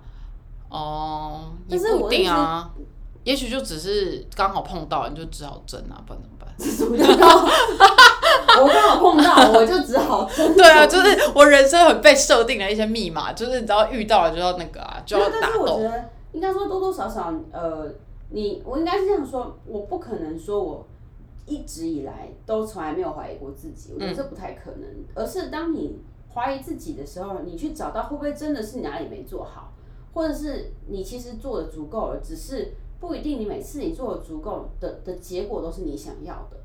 [0.69, 2.71] 哦，也不一定啊。
[3.25, 6.47] 也许就只是刚好碰到，你就只好争啊，不然怎么办？
[8.63, 10.55] 我刚好碰到，我就只好争。
[10.55, 15.81] 对啊，就是我人生很被设定了一些密码，就是只要遇到了就要那个啊，就要打斗。
[16.31, 17.93] 应该说多多少少，呃。
[18.29, 20.85] 你我应该是这样说，我不可能说我
[21.45, 24.89] 一直以来都从来没有怀疑过自己，我觉得这不太可能。
[25.13, 25.99] 而是当你
[26.33, 29.71] 怀疑自己的时候，你去找到会不会真的是哪里没做好，
[30.13, 36.57] 或者是你其实做的足够了，只是不一定你每次你做的足够的的结果都是你想要的。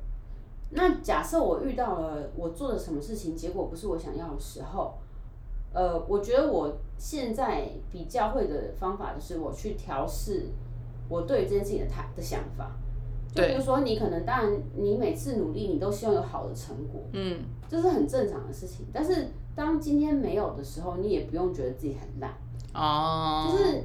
[0.71, 4.95] 那假设我遇到了我做的什么事情结果不是我想要的时候，
[5.73, 10.47] 呃，我觉得我现在比较会的方法就是我去调试。
[11.11, 12.71] 我对于这件事情的态的想法，
[13.35, 18.85] 就比如说你可能当然你每次努力你都希望有好的成果，嗯，这是很正常的事情。
[18.93, 22.33] 但是当今天没有的时候，你也不用觉得自己很烂
[22.73, 23.83] 哦，就是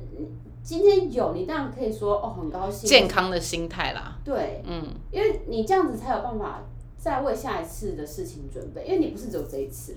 [0.63, 6.63] 今天有你当然可以说哦很高兴，健康的心态啦，对，嗯，因为你这样子才有办法
[6.97, 9.97] 再为下一次的事情准备，因为你不是只有这一次。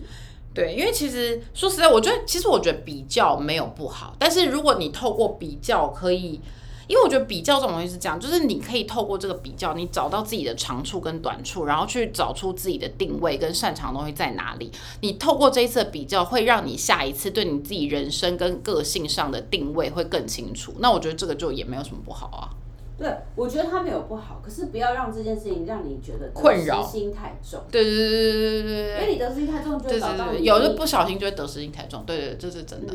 [0.52, 6.42] 对，因为其实说实在，我觉得其实我觉得比较没有不好，但是如果你透过比较可以。
[6.90, 14.72] 因为我觉得比较这种东西是这样，就是你可以透过这个比较，你找到自己的长处跟短处，然后去找出自己的定位跟擅长的东西在哪里。
[15.02, 20.74] 你透过这一次的比较，会让你下一次对你自己人生跟个性上的定位会更清楚。
[20.80, 22.50] 那我觉得这个就也没有什么不好啊。
[22.98, 27.62] 对，我觉得他没有不好，可是不要让这件事情让你觉得困扰心太重。
[27.72, 32.04] 对对对对对对对因为你得失心太重，就会找到有的不小心就会得失心太重。
[32.06, 32.94] 对对，这是真的。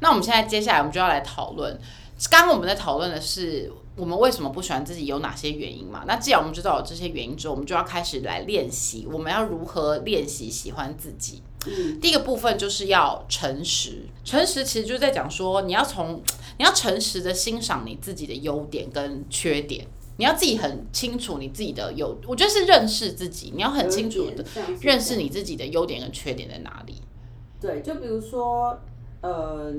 [0.00, 1.78] 那我们现在接下来我们就要来讨论。
[2.30, 6.04] 刚刚我们在讨论的是我们为什么不喜欢自己有哪些原因嘛？
[6.06, 11.42] 那既然我们知道有这些原因之后，我们就要开始来练习，我们要如何练习喜欢自己？
[11.66, 14.04] 嗯，第一个部分就是要诚实。
[14.24, 16.22] 诚实其实就是在讲说，你要从
[16.58, 24.44] 你要诚实的欣赏你自己的优点跟缺点，你要自己很清楚你自己的优，我觉得是认识自己，你要很清楚的
[24.80, 26.94] 认识你自己的优点跟缺点在哪里。
[27.60, 28.78] 对，就比如说，
[29.20, 29.74] 呃。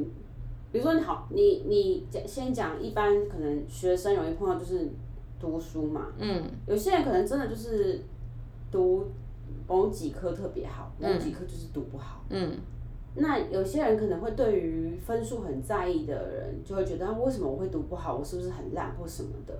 [0.73, 4.89] 比如说你好，你你讲先讲一般可能学生容易碰到就是
[5.39, 8.01] 读书嘛，嗯，有些人可能真的就是
[8.71, 9.05] 读
[9.67, 12.57] 某几科特别好，某几科就是读不好，嗯，
[13.13, 19.53] 那有些人可能会对于分数很在意的人，就会觉得为什么我会读不好，我是不是很烂或什么的？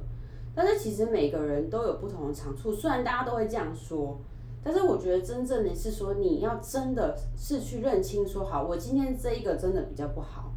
[0.56, 4.20] 但是其实每个人都有不同的长处，虽然大家都会这样说，
[4.64, 10.50] 但是我觉得真正的是说你要真的是去认清说好，我今天这一个真的比较不好。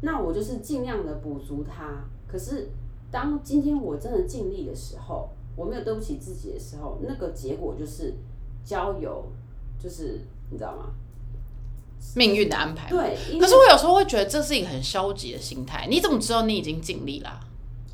[0.00, 2.04] 那我就是尽量的补足它。
[2.26, 2.70] 可是，
[3.10, 8.14] 当今天我真的尽力的时候，我没有对不起自己的时候，那个结果就是
[8.64, 9.24] 交友，
[9.82, 10.90] 就是你知道吗？
[12.14, 12.88] 命运的安排。
[12.88, 13.16] 对。
[13.40, 15.86] 可是我有时候会觉得这是一个很消极的心态。
[15.90, 17.40] 你怎么知道你已经尽力了？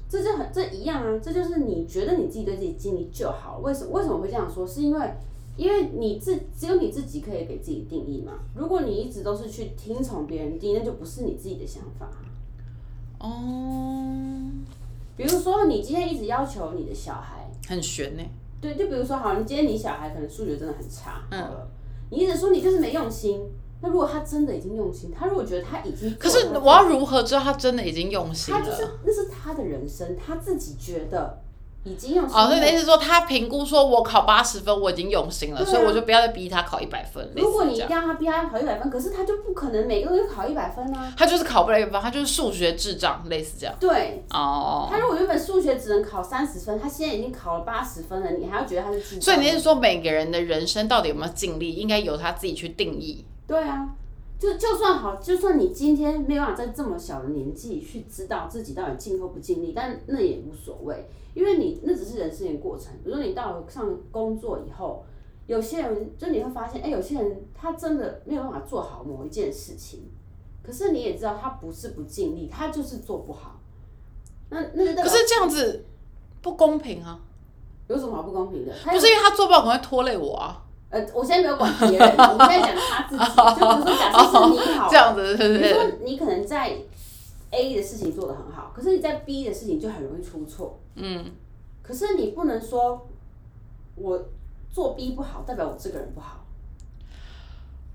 [0.08, 3.58] 这就很这一样啊，这就是你觉得你自己对自己尽力就好。
[3.62, 4.66] 为什么为什么会这样说？
[4.66, 5.14] 是因为
[5.56, 8.32] 因为你自只有你自己可以给自己定义嘛。
[8.54, 12.08] 如果你一直都是去听从别人定义，那就不是你自己的想法。
[13.18, 14.50] 哦，
[15.16, 18.22] 比如说，你今天一直要求你的小孩，很悬呢。
[18.60, 21.68] 对，就比如说，好，你今天你小孩可能数学真的很差，嗯好了，
[22.10, 23.40] 你一直说你就是没用心。
[23.80, 28.90] 那如果他真的已经用心，他如果觉得他已经可是我要如何知道他真的已经用心他就是了？
[29.04, 31.42] 那是他的人生，他自己觉得
[31.84, 37.30] 已经用心哦，所以你的意思说他评估说我考八十分我已经用心了，啊所以我就不要再逼他考一百分。
[37.36, 41.12] 如果你一定要他逼他考一百分，可是他就不可能每个都考一百分啊。
[41.16, 43.74] 他就是考不了一百分，他就是数学智障，类似这样。
[43.78, 49.20] 对，哦，他如果原本数学只能考三十分，他现在已经考了八十分了，你还要觉得他是智障？
[49.20, 53.26] 所以你是说每个人的人生到底有没有尽力，应该由他自己去定义。
[53.46, 53.90] 对啊，
[54.38, 62.92] 就就算好，就算你今天没办法在这么小的年纪去知道自己到底尽或不尽力，但那也无所谓，因为你那只是人生的过程。
[63.04, 65.04] 比如说你到了上工作以后，
[65.46, 70.10] 有些人就你会发现，哎、有些人他真的没有办法做好某一件事情，
[70.62, 73.60] 可是你也知道他不是不尽力，他就是做不好。
[74.50, 75.84] 那那可是这样子
[76.40, 77.20] 不公平啊！
[77.88, 78.72] 有什么好不公平的？
[78.84, 80.62] 不是因为他做不好可能会拖累我啊。
[80.90, 83.24] 呃，我现在没有管别人，我们现在讲他自己。
[83.24, 85.84] 就比如说，假设是你好了， 这样子是不比如说？
[86.04, 86.78] 你可能在
[87.54, 90.78] A 的事情做得很好，可是你在 B 的事情就很容易出错。
[90.96, 91.24] 嗯，
[91.82, 93.06] 可是你不能说
[93.94, 94.20] 我
[94.70, 96.44] 做 B 不好，代表我这个人不好。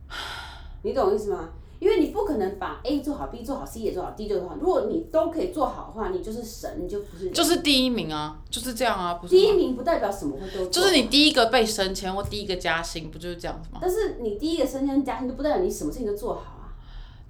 [0.84, 1.50] 你懂我意思吗？
[1.80, 4.58] 因为你不可能把 A 做好，B 做好，C 也做好，D 做好。
[4.60, 7.34] 如果你都可以做好的话，你就是神，你就不是人。
[7.34, 9.54] 就是第一名啊，就是这样啊，不是第一？
[9.54, 13.80] 名不代表什么会都做就是你第一个被升迁或第一个加薪，不就是这样子吗？
[13.82, 16.59] 但是你第一个升迁加薪，就不代表你什么事情都做好啊。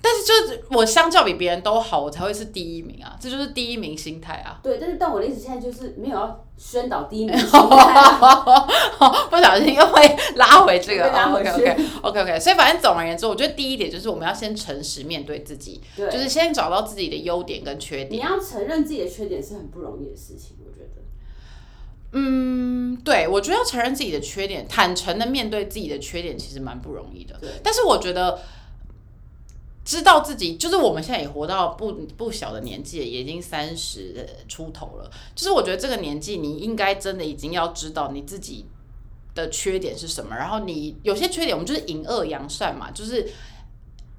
[0.01, 4.57] 但是就是我相较比别人都好，我才会是第一名啊，这就是第一名心态啊。
[4.63, 8.67] 对，但是但我的意思现在就是没有要宣导第一名心态啊。
[9.29, 11.07] 不小心又会拉回这个。
[11.09, 18.11] 拉回 OK OK OK OK，所以反正总而言之，我觉得第一点就是我们要先诚实面对自己，对，就是先找到自己的优点跟缺点。
[18.13, 21.01] 你要承认自己的缺点是很不容易的事情，我觉得。
[22.13, 27.35] 嗯，对，我觉得要承认自己的缺点，坦诚的面对自己的缺点，其实蛮不容易的。
[27.41, 28.39] 对但是我觉得。
[29.89, 35.09] 知道自己就是我们现在也活到不不小的年纪，也已经三十出头了。
[35.33, 38.67] 就是我觉得这个年纪，你应该真的已经要知道你自己
[39.33, 40.35] 的缺点是什么。
[40.35, 43.31] 然后你有些缺点，我们就是隐恶扬善嘛，就是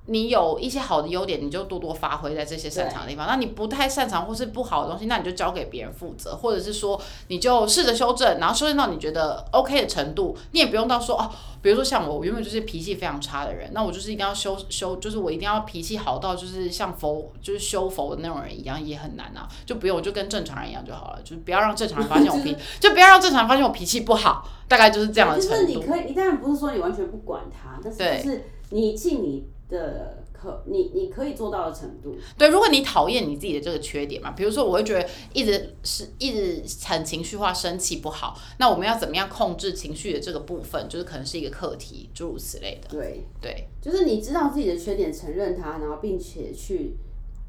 [0.06, 3.26] 你有一些好的优点，你就多多发挥在这些擅长的地方。
[3.28, 11.30] 那你不太擅长或是不好的东西，那你就交给别人负责，或者是说你就试着修正，然后修正到你觉得 OK 的程度，你也不用到说哦，
[11.62, 25.80] 比如说像我，我原本就是脾气非常差的人，那我就是一定要修修，就是我一定要脾气好到就是像佛，就是修佛的那种人一样，也很难啊，就不用我就跟正常人一样就好了，就是不要让正常人发现我脾， 就不要让正常人发现我脾气不好，大概就是这样的就是程度。
[25.80, 32.16] 你可以，你当然不是说你完全不管他，但是就是你尽你的可，你你可以做到的程度。
[32.36, 42.88] 对，如果你讨厌你自己的这个缺点嘛，比如说我会觉得一直是一直很情绪化、生气不好，那我们要怎么样控制情绪的这个部分，就是可能是一个课题，诸如此类的。
[42.88, 46.96] 对，对就是你知道自己的缺点，承认它，然后并且去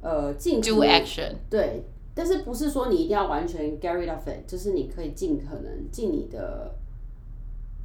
[0.01, 1.35] 呃尽可，do action。
[1.49, 6.75] 对，但是不是说你一定要完全 get rid of it，就是你可以尽可能尽你的，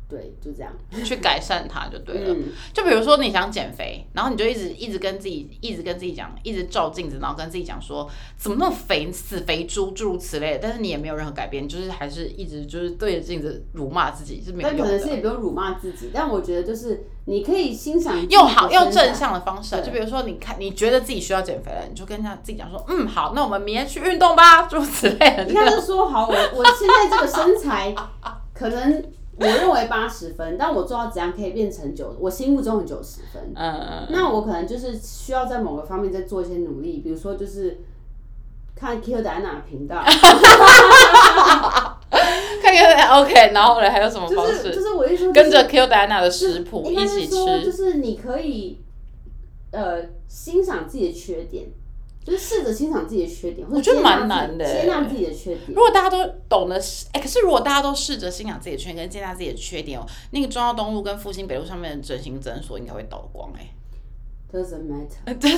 [0.09, 0.73] 对，就这样。
[1.05, 2.35] 去改善它就对了。
[2.35, 10.59] 嗯，就比如说你想减肥，然后你就一直一直跟自己一直跟自己讲，一直照镜子，然后跟自己讲说怎么那么肥，死肥猪，诸如此类的。
[10.63, 15.23] 但是你也没有任何改变，就是还是一直就是对着镜子辱骂自己，是没有用但可能是也的。
[15.23, 25.45] 不用辱骂自己，但我觉得就是你可以欣赏用好用正向的方式啊，就比如说你看你觉得自己需要减肥了，你就跟他自己讲说，嗯好，那我们明天去运动吧，诸如此类的。
[25.49, 27.93] 应该是说好，我 我现在这个身材，
[28.55, 29.05] 可能
[29.39, 33.53] 我认为八十分，但我做到怎样可以变成九，我心目中的九十分。
[33.55, 37.81] 嗯嗯，那我可能就是需要在某个方面再做一些努力，比如说就是
[38.75, 40.03] 看 Q 的安娜的频道，
[42.63, 44.81] 看看 OK，然后呢还有什么方就是就？
[44.81, 47.71] 是我一说跟着 Q 戴安娜的食谱一起是说，就。
[47.71, 48.81] 是你可以
[49.71, 51.67] 呃欣赏自己的缺点，
[52.27, 55.77] 就是试着欣赏自己的缺点，我觉得蛮难的接纳自己的缺点如。
[55.77, 56.75] 果大家都懂得，
[57.13, 63.71] 哎、可是如果大家都试着欣赏自己的缺点跟接纳自己的缺点哦，那个中央东路跟复兴北路上面的整形诊所应该会倒光哎、
[64.53, 65.53] Doesn't matter， 真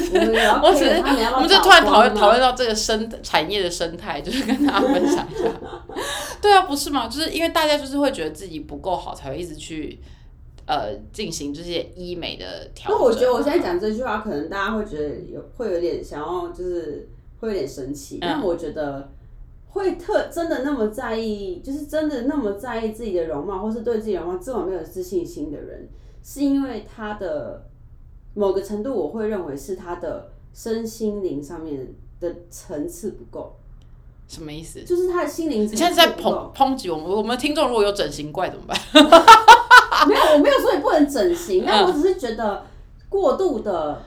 [0.62, 1.00] 我只是
[1.34, 5.44] 我们就突然讨论讨论到这个生产业的生态，就是跟大家分享一下。
[6.42, 7.08] 对啊，不是吗？
[7.08, 9.98] 就是因为大家就是会觉得自己不够好，才会一直去
[10.68, 12.98] 呃进行这些医美的调整。
[12.98, 17.08] 那我觉得我现在讲这句话，可能大家会觉得有会有点想要，就是
[17.40, 18.18] 会有点生气。
[18.18, 19.10] 嗯但我觉得，
[19.70, 25.88] 会特真的那么在意，就是真的那么在意自己的容貌，或是对自己容貌这么没有自信心的人，
[26.22, 27.66] 是因为他的
[28.34, 33.56] 某个程度，我会认为是他的身心灵上面的层次不够。
[34.26, 34.82] 什么意思？
[34.84, 35.62] 就是他的心灵。
[35.62, 37.06] 你现在在抨抨击我们？
[37.06, 38.78] 我们听众如果有整形怪怎么办？
[40.07, 42.64] 没有，我没有说你不能整形，但我只是觉得
[43.09, 44.03] 过度的。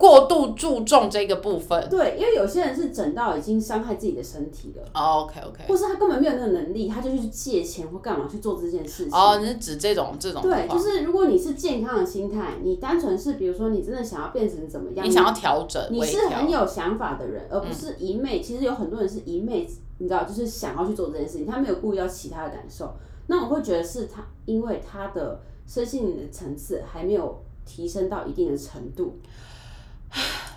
[0.00, 4.82] 过度注重这个部分，对，因为有些人是整到已经伤害自己的身体了。
[4.94, 9.12] 哦，OK OK，或是他根本没有那个能力，他就去借钱或干嘛去做这件事情。
[9.12, 10.40] 哦，你是指这种这种？
[10.40, 18.40] 对，就是如果你是健康的心态，你单纯是比如说你真的想要变成怎么样，你想要调整，你是很有想法的人，而不是一昧。
[18.40, 19.68] 其实有很多人是一昧，
[19.98, 22.94] 你知道，就是想要去做这件事情，他没有顾虑到其他的感受。
[23.30, 29.18] 那我会觉得是他，因为他的身心灵的层次还没有提升到一定的程度。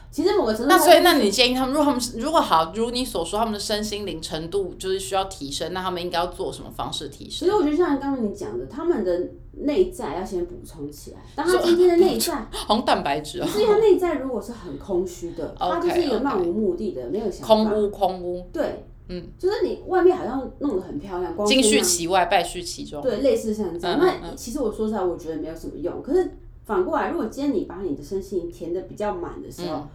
[0.10, 7.32] 其实某个程度，那所以那你建议他们，如果他们如果好，如你所说，他们的身心灵程度就是需要提升，那他们应该要做什么方式提升？
[7.32, 11.18] 其实我觉得像刚刚你讲的，他们的内在要先补充起来。
[11.36, 13.48] 当他今天的内在红蛋白质，啊。
[13.48, 18.48] 所以他内在如果是很空虚的， 他就是一个漫无目的的，没有想法，空屋空屋。
[18.54, 23.02] 对，嗯，就是你外面好像弄得很漂亮，金絮其外，败絮其中。
[23.02, 24.00] 对，类似像这样。
[24.00, 26.02] 那其实我说实在，我觉得没有什么用。
[26.02, 26.32] 可是
[26.66, 29.88] 反过来，如果今天你把你的身心填的比较满的时候，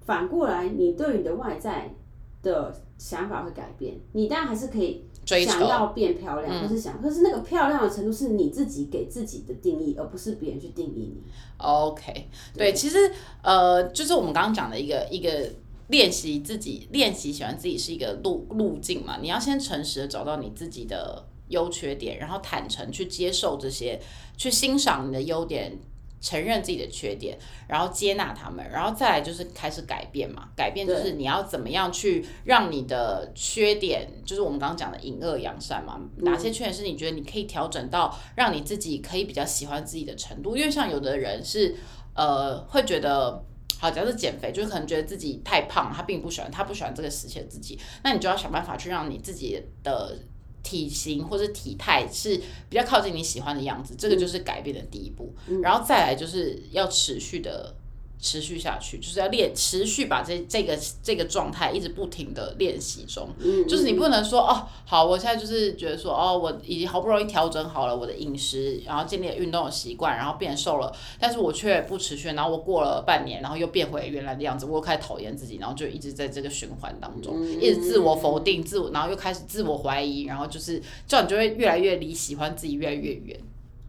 [0.00, 1.94] 反过来，你对你的外在
[2.42, 3.96] 的想法会改变。
[4.12, 11.22] 你当然还是可以想要变漂亮，或是想，可是那个漂亮的程度是你自己给自己的定义，而不是别人去定义你。
[11.58, 13.12] OK，对，其实
[13.42, 15.46] 呃，就是我们刚刚讲的一个一个
[15.90, 19.18] 练习自己练习喜欢自己是一个路路径嘛。
[19.20, 24.00] 你要先诚实的找到你自己的优缺点，然后坦诚去接受这些，
[24.36, 25.78] 去欣赏你的优点。
[26.22, 30.50] 承认自己的缺点，然后接纳他们，然后再来就是开始改变嘛。
[30.54, 35.98] 改变就是你要怎么样去让你的缺点，就是我们刚刚讲的隐恶扬善嘛。
[36.18, 40.54] 哪些缺点是你觉得你可以调整到让你自己可以比较喜欢自己的程度？
[40.58, 41.74] 因为像有的人是
[42.14, 43.42] 呃会觉得，
[43.78, 50.16] 好，假设减肥，就是可能觉得自己太胖，他并不喜欢，他不喜欢这个时期的自己，那你就要想办法去让你自己的。
[50.62, 57.74] 体型或者体态是比较靠近你喜欢的样子，这个就是改变的第一步，然后再来就是要持续的。
[58.20, 63.28] 持续下去，就是要练，持续把这这个这个状态一直不停的练习中。
[63.38, 83.40] 嗯，就是你不能说哦，好，我现在就是觉得说哦，我已经好不容易调整好了我的饮食，然后建立了运动的习惯，然后变瘦了，但是我却不持续，然后我过了半年，然后又变回原来的样子，我又开始讨厌自己，然后就一直在这个循环当中，一直自我否定，自我，然后又开始自我怀疑，然后就是这样，你就会越来越离喜欢自己越来越远。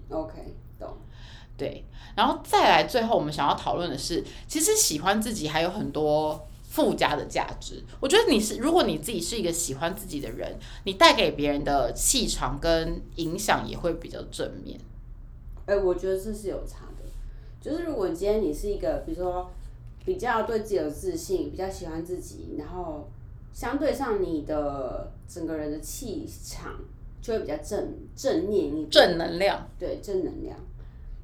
[0.09, 0.33] OK，
[0.79, 0.87] 懂。
[1.57, 1.83] 对。
[2.15, 7.83] 然后再来，最后我们想要讨论的是，其实喜欢自己还有很多附加的价值。
[7.99, 14.79] 我觉得你是，如果你自己是一个喜欢自己的人，你带给别人的气场跟影响也会比较正面。
[15.65, 17.03] 哎，我觉得这是有差的。
[17.61, 19.51] 就是如果今天你是一个，比如说
[20.03, 23.07] 比较对自己有自信，比较喜欢自己，然后
[23.53, 26.73] 相对上你的整个人的气场
[27.21, 30.57] 就会比较正正面一点，正能量，对，正能量。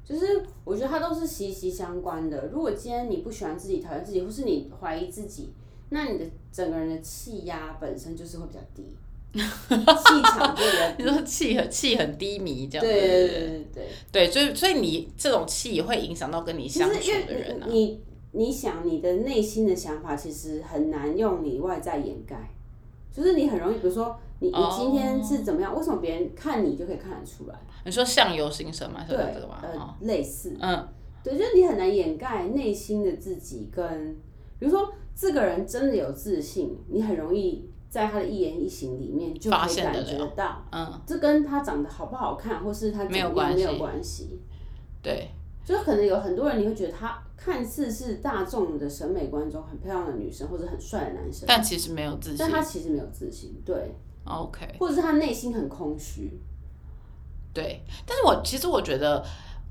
[0.08, 2.46] 就是我觉得它都是息息相关的。
[2.50, 5.52] 如果今天你不喜欢自己、讨厌自己，或是你怀疑自己，
[5.90, 8.96] 那你的整个人的气压本身就是会比较低，
[9.34, 10.94] 气场就比较。
[10.96, 12.86] 你说气很气很低迷这样。
[12.86, 13.88] 对对对对对。
[14.10, 16.96] 对，所以所以你这种气会影响到跟你相处
[17.26, 17.66] 的人啊。
[17.68, 18.00] 你
[18.32, 22.50] 你想你的内心的想法，其实很难用你外在掩盖，
[23.12, 24.18] 就是你很容易，比如说。
[24.40, 25.76] 你你今天是怎么样？
[25.76, 27.58] 为什么别人看你就可以看得出来？
[27.84, 29.04] 你说相由心生吗？
[29.08, 30.88] 对，呃，类似，嗯，
[31.24, 34.14] 对，就是你很难掩盖内心的自己，跟
[34.58, 44.40] 比如说这个人真的有自信，你很容易在他的一言一行里面就可以感觉到，嗯，这跟他长得好不好看，或是他没有关系，没有关系，
[45.02, 45.30] 对，
[45.64, 53.94] 就是可能有很多人你会觉得他看似是大众的审美观中很漂亮的女生，或者很帅的男生，但其实没有自信，但他其实没有自信，对。
[54.28, 56.38] OK，或者是他内心很空虚，
[57.52, 57.82] 对。
[58.06, 59.24] 但是我其实我觉得，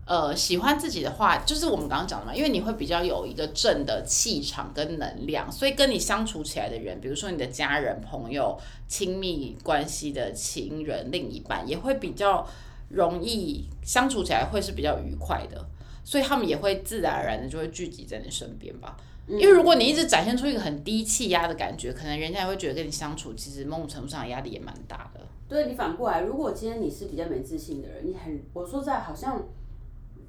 [0.06, 12.48] 呃，喜欢自己的话，就是我们刚刚讲的嘛，因为你会比较有一个正的气场跟能量，所以跟你相处起来的人，比如说你的家人、朋友、亲密关系的情人、另一半，也会比较
[12.90, 15.66] 容易相处起来，会是比较愉快的，
[16.04, 18.96] 所以他们也会自然而然的就会聚集在你身边吧。
[19.28, 25.20] 因为如果你一直展现出一个很低气压的感觉，可能人家也会觉得跟你相处，其实某种程度上压力也蛮大的。
[25.50, 29.44] 对你反过来，如果今天你是比较没自信的人，你很我说在好像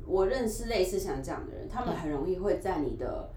[0.07, 3.31] 我认识类似像这样的人，他们很容易会在你的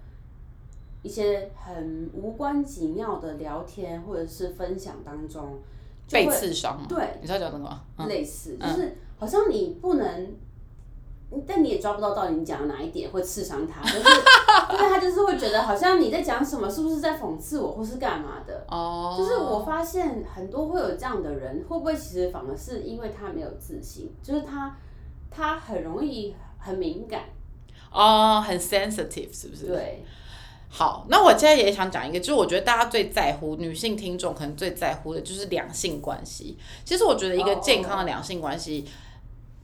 [1.03, 5.59] 一些很无关紧要的聊天或者是分享当中，
[6.07, 6.85] 就被刺伤吗？
[6.87, 10.35] 对，你知道讲什么类似，就是好像你不能，
[11.47, 14.03] 但你也抓不到到底你讲的哪一点会刺伤他， 就是，
[14.69, 18.65] 但是他就是会觉得好像你在讲什么，是不是在讽刺我，或是干嘛的？
[18.67, 24.75] 哦，就是我发现很多会有这样的人，会不会其实反而是因为他没有自信，就是他
[25.29, 27.21] 他很容易很敏感，
[27.93, 29.67] 哦，很 sensitive 是不是？
[29.67, 30.03] 对，
[30.69, 36.57] 好，那我现在也想讲一个，就是我觉得大家最在乎，女性听众可能最在乎的就是两性关系。
[36.83, 38.85] 其实我觉得一个健康的两性关系。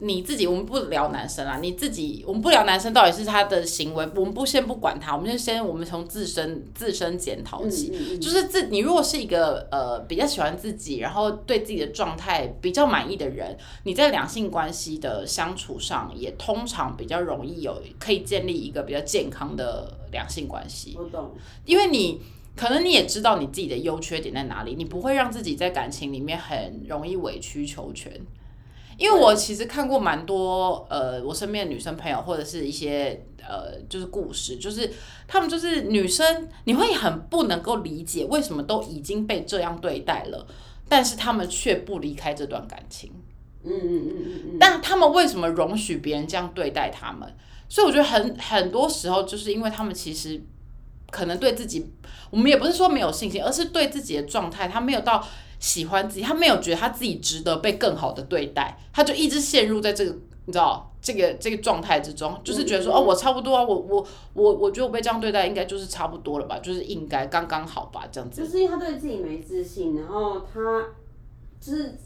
[0.00, 20.94] 你自己，我们不聊男生啦，你自己，我们不聊男生到底是他的行为，我们不先不管他，我们就先我们从自身自身检讨起，嗯嗯嗯就是自你如果是一个呃比较喜欢自己，然后对自己的状态比较满意的人，你在两性关系的相处上也通常比较容易有可以建立一个比较健康的两性关系。
[20.96, 21.32] 我懂，
[21.64, 22.20] 因为你
[22.54, 28.12] 可能你也知道你自己的优缺点在哪里，你不会让自己在感情里面很容易委曲求全。
[28.98, 34.92] 因为我其实看过蛮多呃，我身边的女生朋友或者是一些呃，就是故事，就是
[35.26, 40.46] 她们就是女生，你会很不能够理解为什么都已经被这样对待了，
[40.88, 43.12] 但是她们却不离开这段感情。
[43.64, 47.32] 嗯嗯嗯嗯嗯，但他们为什么容许别人这样对待他们？
[47.68, 50.40] 所以我觉得很很多时候就是因为他们其实
[51.10, 51.92] 可能对自己，
[52.30, 55.26] 我们也不是说没有信心，而是对自己的状态，他没有到
[55.58, 68.42] 喜欢自己，他没有觉得他自己值得被更好的对待，他就一直陷入在这个你知道这个这个状态之中，就是觉得说、嗯哦，我差不多啊，我我我我觉得我被这样对待应该就是差不多了吧，就是应该刚刚好吧，这样子。
[68.42, 70.84] 就是因为他对自己没自信，然后他
[71.60, 71.98] 就是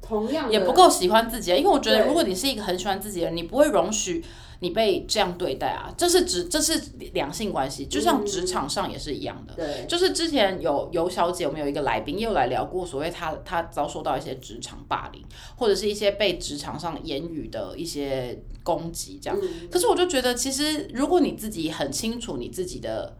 [0.00, 4.24] 同样也不够喜欢自己啊，因为我觉得如果你是一个很喜欢自己的人，你不会容许
[4.60, 5.92] 你被这样对待啊。
[5.96, 6.80] 这是职这是
[7.12, 9.54] 两性关系，就像职场上也是一样的。
[9.54, 15.24] 对，就是之前有尤小姐，我们有一个来宾也有来聊过，所谓她她遭受到一些职场霸凌，
[15.56, 19.38] 或者是一些被职场上言语的一些攻击这样。
[19.40, 23.16] 嗯可是我就觉得，其实如果你自己很清楚你自己的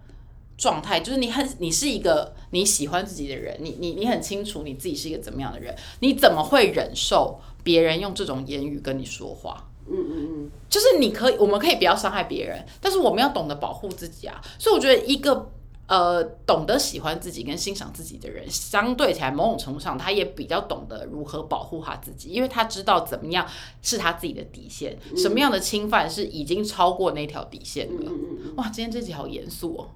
[0.56, 9.67] 状态，就是你很你是一个你喜欢自己的人，你你你很清楚你自己是一个怎么样的人，你怎么会忍受别人用这种言语跟你说话？
[9.90, 14.40] 嗯嗯嗯，就是你可以，我们可以不要伤害别人，但是我们要懂得保护自己啊。
[14.58, 15.50] 所以我觉得一个
[15.86, 23.46] 呃懂得喜欢自己跟欣赏自己的人，相对起来某种程度上，他也比较懂得如何保护他自己，因为他知道怎么样
[23.82, 28.12] 是他自己的底线，什么样的侵犯是已经超过那条底线了。
[28.56, 29.88] 哇，今天这集好严肃哦。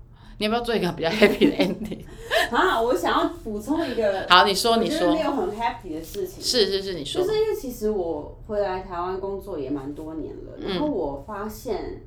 [0.42, 2.00] 你要不要做一个比较 happy 的 ending？
[2.50, 7.22] 啊，我想要补充一个，好，你说，你说我觉得没，有很 happy 的事情，是是是，你说。
[7.22, 10.68] 就，是因为其实我回来台湾工作也蛮多年了，嗯。
[10.70, 12.02] 然后我发现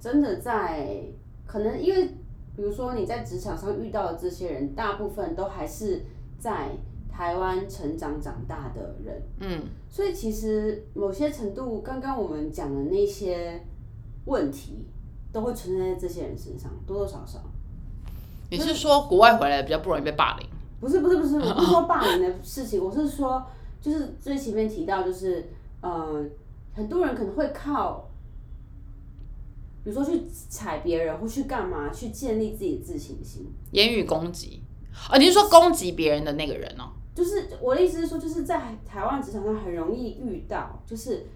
[0.00, 1.00] 真的在
[1.46, 2.08] 可能因为
[2.56, 6.02] 比如说你在职场上遇到的这些人，大部分都还是
[6.40, 6.70] 在
[7.08, 13.64] 台湾成长长大的人，嗯，所以其实某些程度，刚刚我们讲的那些
[14.24, 14.88] 问题，
[15.32, 17.40] 都会存在在这些人身上，多多少少。
[18.50, 20.48] 你是说国外回来比较不容易被霸凌？
[20.80, 23.44] 不是不是不是， 我不是说霸凌的事情，我是说，
[23.80, 25.48] 就是最前面提到，就是
[25.80, 26.24] 呃，
[26.74, 28.08] 很多人可能会靠，
[29.82, 33.50] 比如说去踩别人或去干嘛，去建立自己的自信心。
[33.72, 34.62] 言语攻击？
[35.10, 36.92] 哦，你是说攻击别人的那个人哦？
[37.14, 41.26] 就是我的意思是说，就是在台湾职场上很容易遇到，就是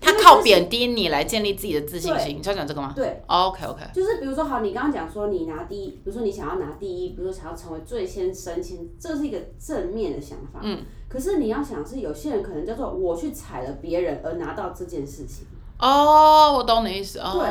[0.00, 10.60] 他靠贬低你来建立自己的自信心，你是要讲这个吗对，？OK OK，就是比如说好，你刚刚讲说你拿第一，比如说你想要拿第一，比如说想要成为最先升迁，这是一个正面的想法。
[10.62, 10.82] 嗯。
[11.08, 15.46] 可是你要想是，有些人可能叫做我去踩了别人而拿到这件事情。
[15.78, 17.48] 哦，我懂你意思对，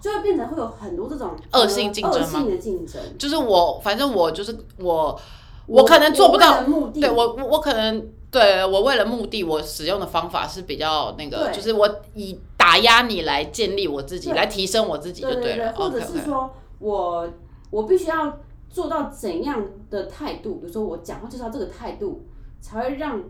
[0.00, 3.00] 就会变成会有很多这种恶性竞争吗恶性的竞争。
[3.18, 5.18] 就是我，反正我就是我，
[5.66, 6.62] 我可能做不到
[6.94, 15.72] 对我我我可能对我为了目的，我使用的方法是比较那个，就是我以打压你来建立我自己，来提升我自己就对对了。
[15.72, 17.28] 或者是说我
[17.70, 22.24] 我必须要做到怎样的态度，比如说我讲话就是要这个态度，
[22.60, 23.20] 才会让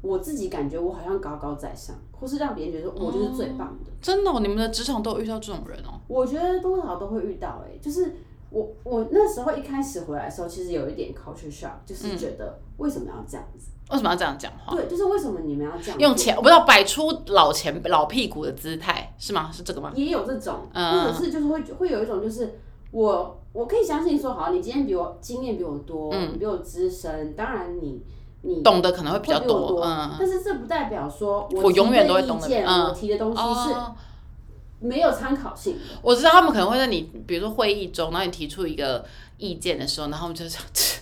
[0.00, 3.90] 我自己感觉我好像高高在上，或是让别人觉得我就是最棒的。
[4.00, 5.98] 真的哦、你们的职场都有遇到这种人哦。
[6.06, 8.14] 我觉得多少都会遇到、欸，哎，就是
[8.50, 13.70] 我我那时候一开始回来的时候，其实有一点 culture shock，就是觉得为什么要这样子？
[13.90, 14.74] 为什么要这样讲话？
[14.74, 19.50] 对，就是为什么你们要这样用钱，我不知道摆出老前老屁股的姿态是吗？
[19.52, 19.92] 是这个吗？
[19.94, 22.58] 也有这种，嗯或者是就是会会有一种就是
[22.90, 28.02] 我我可以相信说，好，你今天比我经验比我多，你比我资深，当然你
[28.42, 33.94] 你嗯懂得可能会比较多，嗯，但是这不代表说我永远都会懂得我提的东西是哦，
[34.80, 35.76] 没有参考性。
[36.02, 39.04] 我知道他们可能会在你比如说会议中，然后你提出一个
[39.38, 40.64] 意见的时候，然后就这样，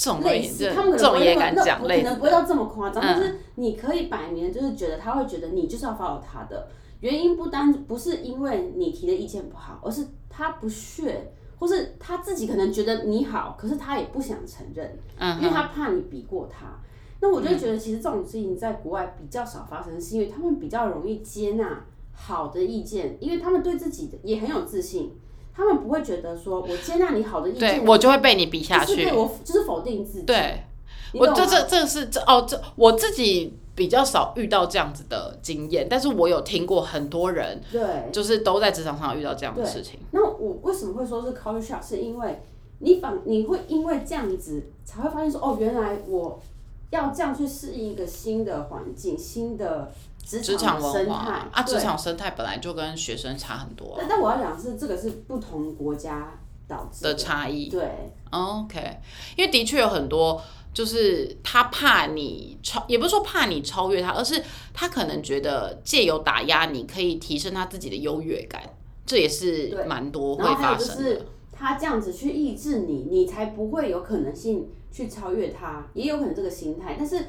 [0.00, 3.04] 这种类似，他们可能不会那么也敢讲，可能不会到这么夸张，嗯。
[3.04, 6.68] 但是你可以摆明就是觉得他会觉得你就是要 follow 他的，
[7.00, 16.80] 原因不单不是因为你提的意见不好，而是他不屑，或是他自己可能觉得你好，可是他也不想承认，嗯因为他怕你比过他。
[17.20, 21.84] 那我就觉得，其实这种事情在国外比较少发生，是因为他们比较容易接纳
[22.14, 25.12] 好的意见，因为他们对自己的也很有自信，
[25.60, 29.12] 他们不会觉得说我接纳你好的意对，我就会被你比下去就是对。
[29.12, 30.24] 我就是否定自己。
[30.24, 30.64] 对，
[31.12, 40.00] 我这这这是这哦，这我自己比较少遇到这样子的经验，但是我有听过很多人，对，就是都在职场上遇到这样的事情。
[40.12, 41.86] 那我为什么会说是 culture shock？
[41.86, 42.40] 是因为
[42.78, 46.40] 你反你会因为这样子才会发现说，哦，原来我
[46.88, 49.92] 要这样去适应一个新的环境、新的
[50.24, 57.68] 职职场场文化啊，对职场生态本来就跟学生差很多啊但但我要讲的是，这个是不同国家导致的差异。
[57.68, 58.98] 对，OK，
[59.36, 60.40] 因为的确有很多，
[60.72, 64.40] 就是他怕你超，也不是说怕你超越他，而是
[64.72, 68.62] 他可能觉得借由打压你可以提升他自己的优越感，
[69.04, 70.94] 这也是对蛮多会发生的。
[70.94, 77.26] 就是他这样子去抑制你，你才不会有可能性去超越他，也有可能这个心态，但是。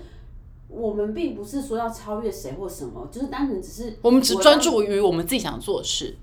[0.71, 6.15] 我们并不是说要超越谁或什么，就是单纯只是我们只专注于我们自己想做的事，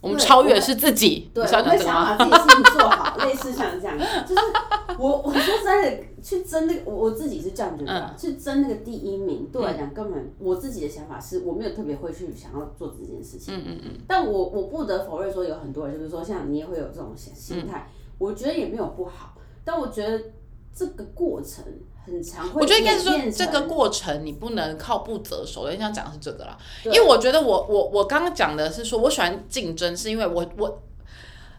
[0.00, 1.30] 我们超越的是自己。
[1.34, 1.48] 对，我？
[1.48, 4.40] 会想要把自己的事情做好， 类似像这样，就是
[4.98, 19.34] 我我说实在的，去争那个，我我自己是这样觉得去争那个第一名，对我来讲根本我自己的想法是我没有特别会去想要做这件事情，嗯嗯嗯，但我我不得否认说有很多人，就是说像你也会有这种心心态，嗯我觉得也没有不好，
[19.64, 20.22] 但我觉得
[20.74, 21.64] 这个过程
[22.04, 26.56] 很常，会我觉得应该是说这个过程你不能靠不择手的，你想讲的是这个啦。
[26.84, 30.82] 因为我觉得我我我刚刚讲的是说我喜欢竞争，是因为我我。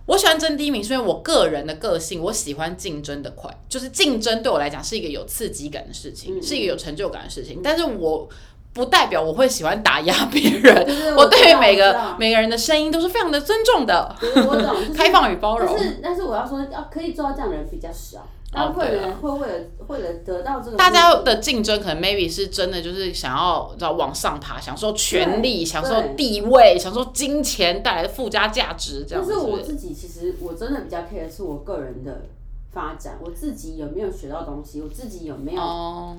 [0.07, 7.61] 我喜欢争第一名，是因为我个人的个性，我喜欢竞争的快，就是竞争对我来讲是一个有刺激感的事情，嗯是一个有成就感的事情。
[7.63, 8.27] 但是我
[8.73, 14.13] 不代表我会喜欢打压别人，我对于每个每个人的声音都是非常的尊重的，
[14.47, 15.85] 我懂，就是开放与包容但。
[15.85, 29.31] 是但是我要说，要可以做到这样的人比较少，大部分对啊人会为了为了得到这个，大家的竞争可能 maybe 是真的就是想要你知道往上爬，享受权力，享受地位，享受金钱带来的附加价值，这样子。
[29.31, 32.23] 但是我自己其实我真的比较 care 是我个人的
[32.71, 36.17] 发展，我自己有没有学到东西，我自己有没有哦，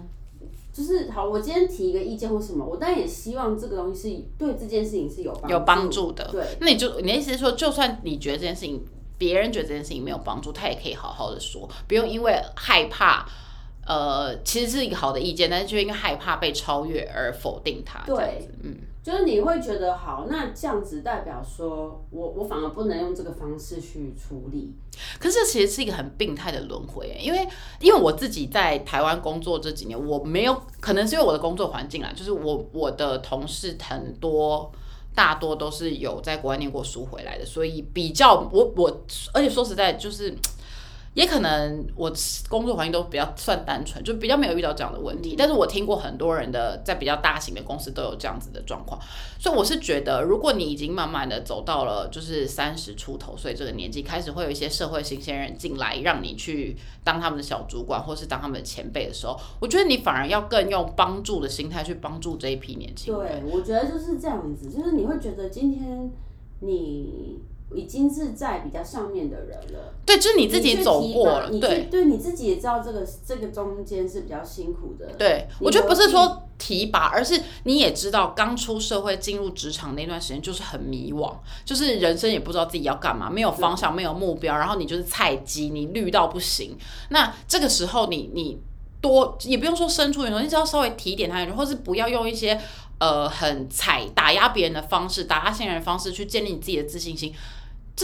[0.73, 6.27] 就是好，我今天提一个意见或什么，我当然也希望这个东西是对这件事情是有帮有帮助的。
[6.33, 8.83] 对，那你就你的意思是说，就算你觉得这件事情，
[9.19, 13.27] 别人觉得这件事情没有帮助，他也可以好好的说，不用因为害怕。
[13.85, 24.73] 呃，其实是一个好的意见，但是就因为害怕被超越而否定它，对，嗯，就是你会觉得好，那这样子代表说我我反而不能用这个方式去处理，
[25.19, 27.45] 可是其实是一个很病态的轮回，因为
[27.81, 34.71] 因为我自己在台湾工作这几年，我没有可能是因为我的工作环境啦，就是我我的同事很多。
[35.15, 40.35] 大多都是有在国外念过书回来的，所以比较我我，而且说实在，就是
[41.15, 42.11] 也可能我
[42.49, 45.35] 工作环境都比较算单纯，就比较没有遇到这样的问题。
[45.37, 48.99] 但是我听过很多人的在比较大型的公司都有这样子的状况，
[49.39, 63.43] 所以我是觉得，如果你已经慢慢的走到了就是三十出头岁这个年纪，开始会有一些社会新鲜人进来，让你去当他们的小主管或是当他们的前辈的时候，我觉得你反而要更用帮助的心态去帮助这一批年轻人。
[63.43, 66.11] 对，我觉得就是这样子，就是你会觉得今天
[66.61, 67.39] 你
[67.75, 71.89] 已经是在比较上面的人了，对，就是你自己走过了，你对。
[71.91, 86.77] 对，你自己也知道这个这个中间是比较辛苦的，对，我觉得不是说提拔，而是你也知道，刚出社会进入职场那段时间就是很迷惘，就是人生也不知道自己要干嘛，没有方向，没有目标，然后你就是菜鸡，你绿到不行。
[87.11, 88.61] 那这个时候你你
[89.01, 92.61] 多也不用说伸出援手，你只要稍微提点他或是不要用一些
[92.99, 97.35] 呃很踩打压别人的方式，打压新人的方式去建立你自己的自信心，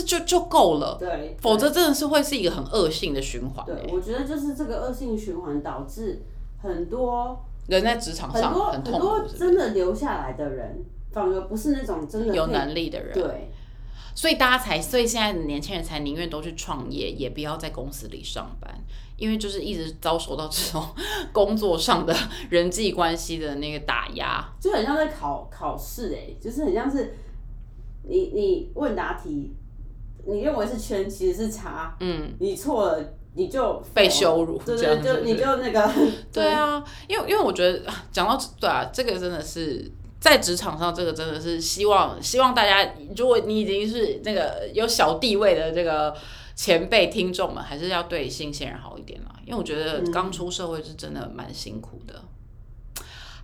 [0.03, 0.97] 这就就够了。
[0.99, 3.91] 对，否则真的是会是一个很恶性的循环、对，欸。
[3.93, 6.23] 我觉得就是这个恶性循环导致
[6.63, 13.13] 很多人在职场上很多很痛苦，真的留下来的人，反而不是那种真的有能力的人。
[13.15, 13.51] 对。
[14.15, 18.69] 所以大家才，所以现在的年轻人才宁愿都去创业，也不要在公司里上班，
[19.17, 20.85] 因为就是一直遭受到这种
[21.33, 22.13] 工作上的
[22.51, 24.45] 人际关系的那个打压。
[24.61, 27.15] 就很像在考考试哎，就是很像是
[28.09, 29.55] 你你问答题，
[30.29, 33.03] 你认为是圈，其实是茶，嗯，你错了
[33.35, 35.91] 你就被羞辱对对，就你就那个
[36.33, 46.15] 对啊，因为因为我觉得啊讲到对啊，这个真的是在职场上，这个真的是希望希望大家，如果你已经是那个有小地位的这个
[46.55, 52.23] 前辈听众们，还是要对新鲜人好一点啦，因为我觉得刚出社会是真的蛮辛苦的。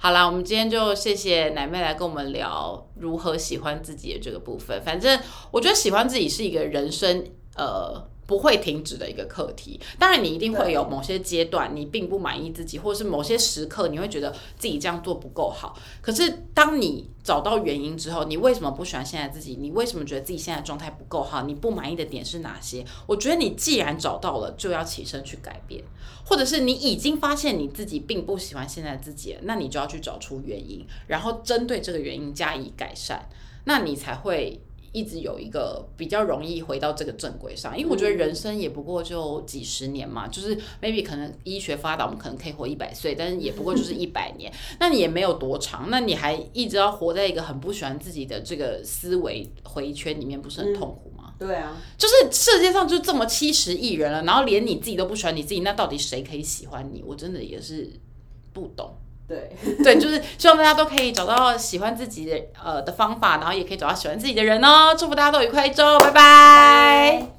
[0.05, 4.79] 好啦，我们今天就谢谢奶妹来跟我们聊如何喜欢自己的这个部分。
[4.83, 5.19] 反正
[5.51, 7.25] 我觉得喜欢自己是一个人生，
[7.57, 8.07] 呃。
[8.27, 9.81] 不会停止的一个课题。
[9.99, 15.79] 当然，你一定会有某些阶段你并不满意自己，或者是某些时刻你会觉得自己这样做不够好。
[16.01, 19.57] 可是，当你找到原因之后，你为什么不喜欢现在自己？
[19.61, 21.43] 你为什么觉得自己现在状态不够好？
[21.43, 22.85] 你不满意的点是哪些？
[23.07, 25.83] 我觉得你既然找到了，就要起身去改变，
[26.25, 33.29] 或者是你已经发现你自己并不喜欢现在自己，那你就要去找出原因，然后针对这个原因加以改善，
[33.65, 34.61] 那你才会。
[34.95, 51.35] 一直有一个比较容易回到这个正轨上，因为我觉得人生也不过就几十年嘛，就是 maybe 可能医学发达，我们可能可以活一百岁，但是也不过就是一百 年，那你也没有多长，那你还一直要活在一个很不喜欢自己的这个思维回圈里面，不是很痛苦吗？
[51.37, 57.03] 对啊，就是世界上就这么七十亿人了，然后连你自己都不喜欢你自己，那到底谁可以喜欢你？
[57.05, 57.91] 我真的也是
[58.53, 58.95] 不懂。
[59.27, 59.51] 对
[59.83, 64.95] 对，就是希望大家都可以找到喜欢自己的呃的方法，然后也可以找到喜欢自己的人哦。
[64.99, 67.34] 祝福大家都愉快一周，拜拜。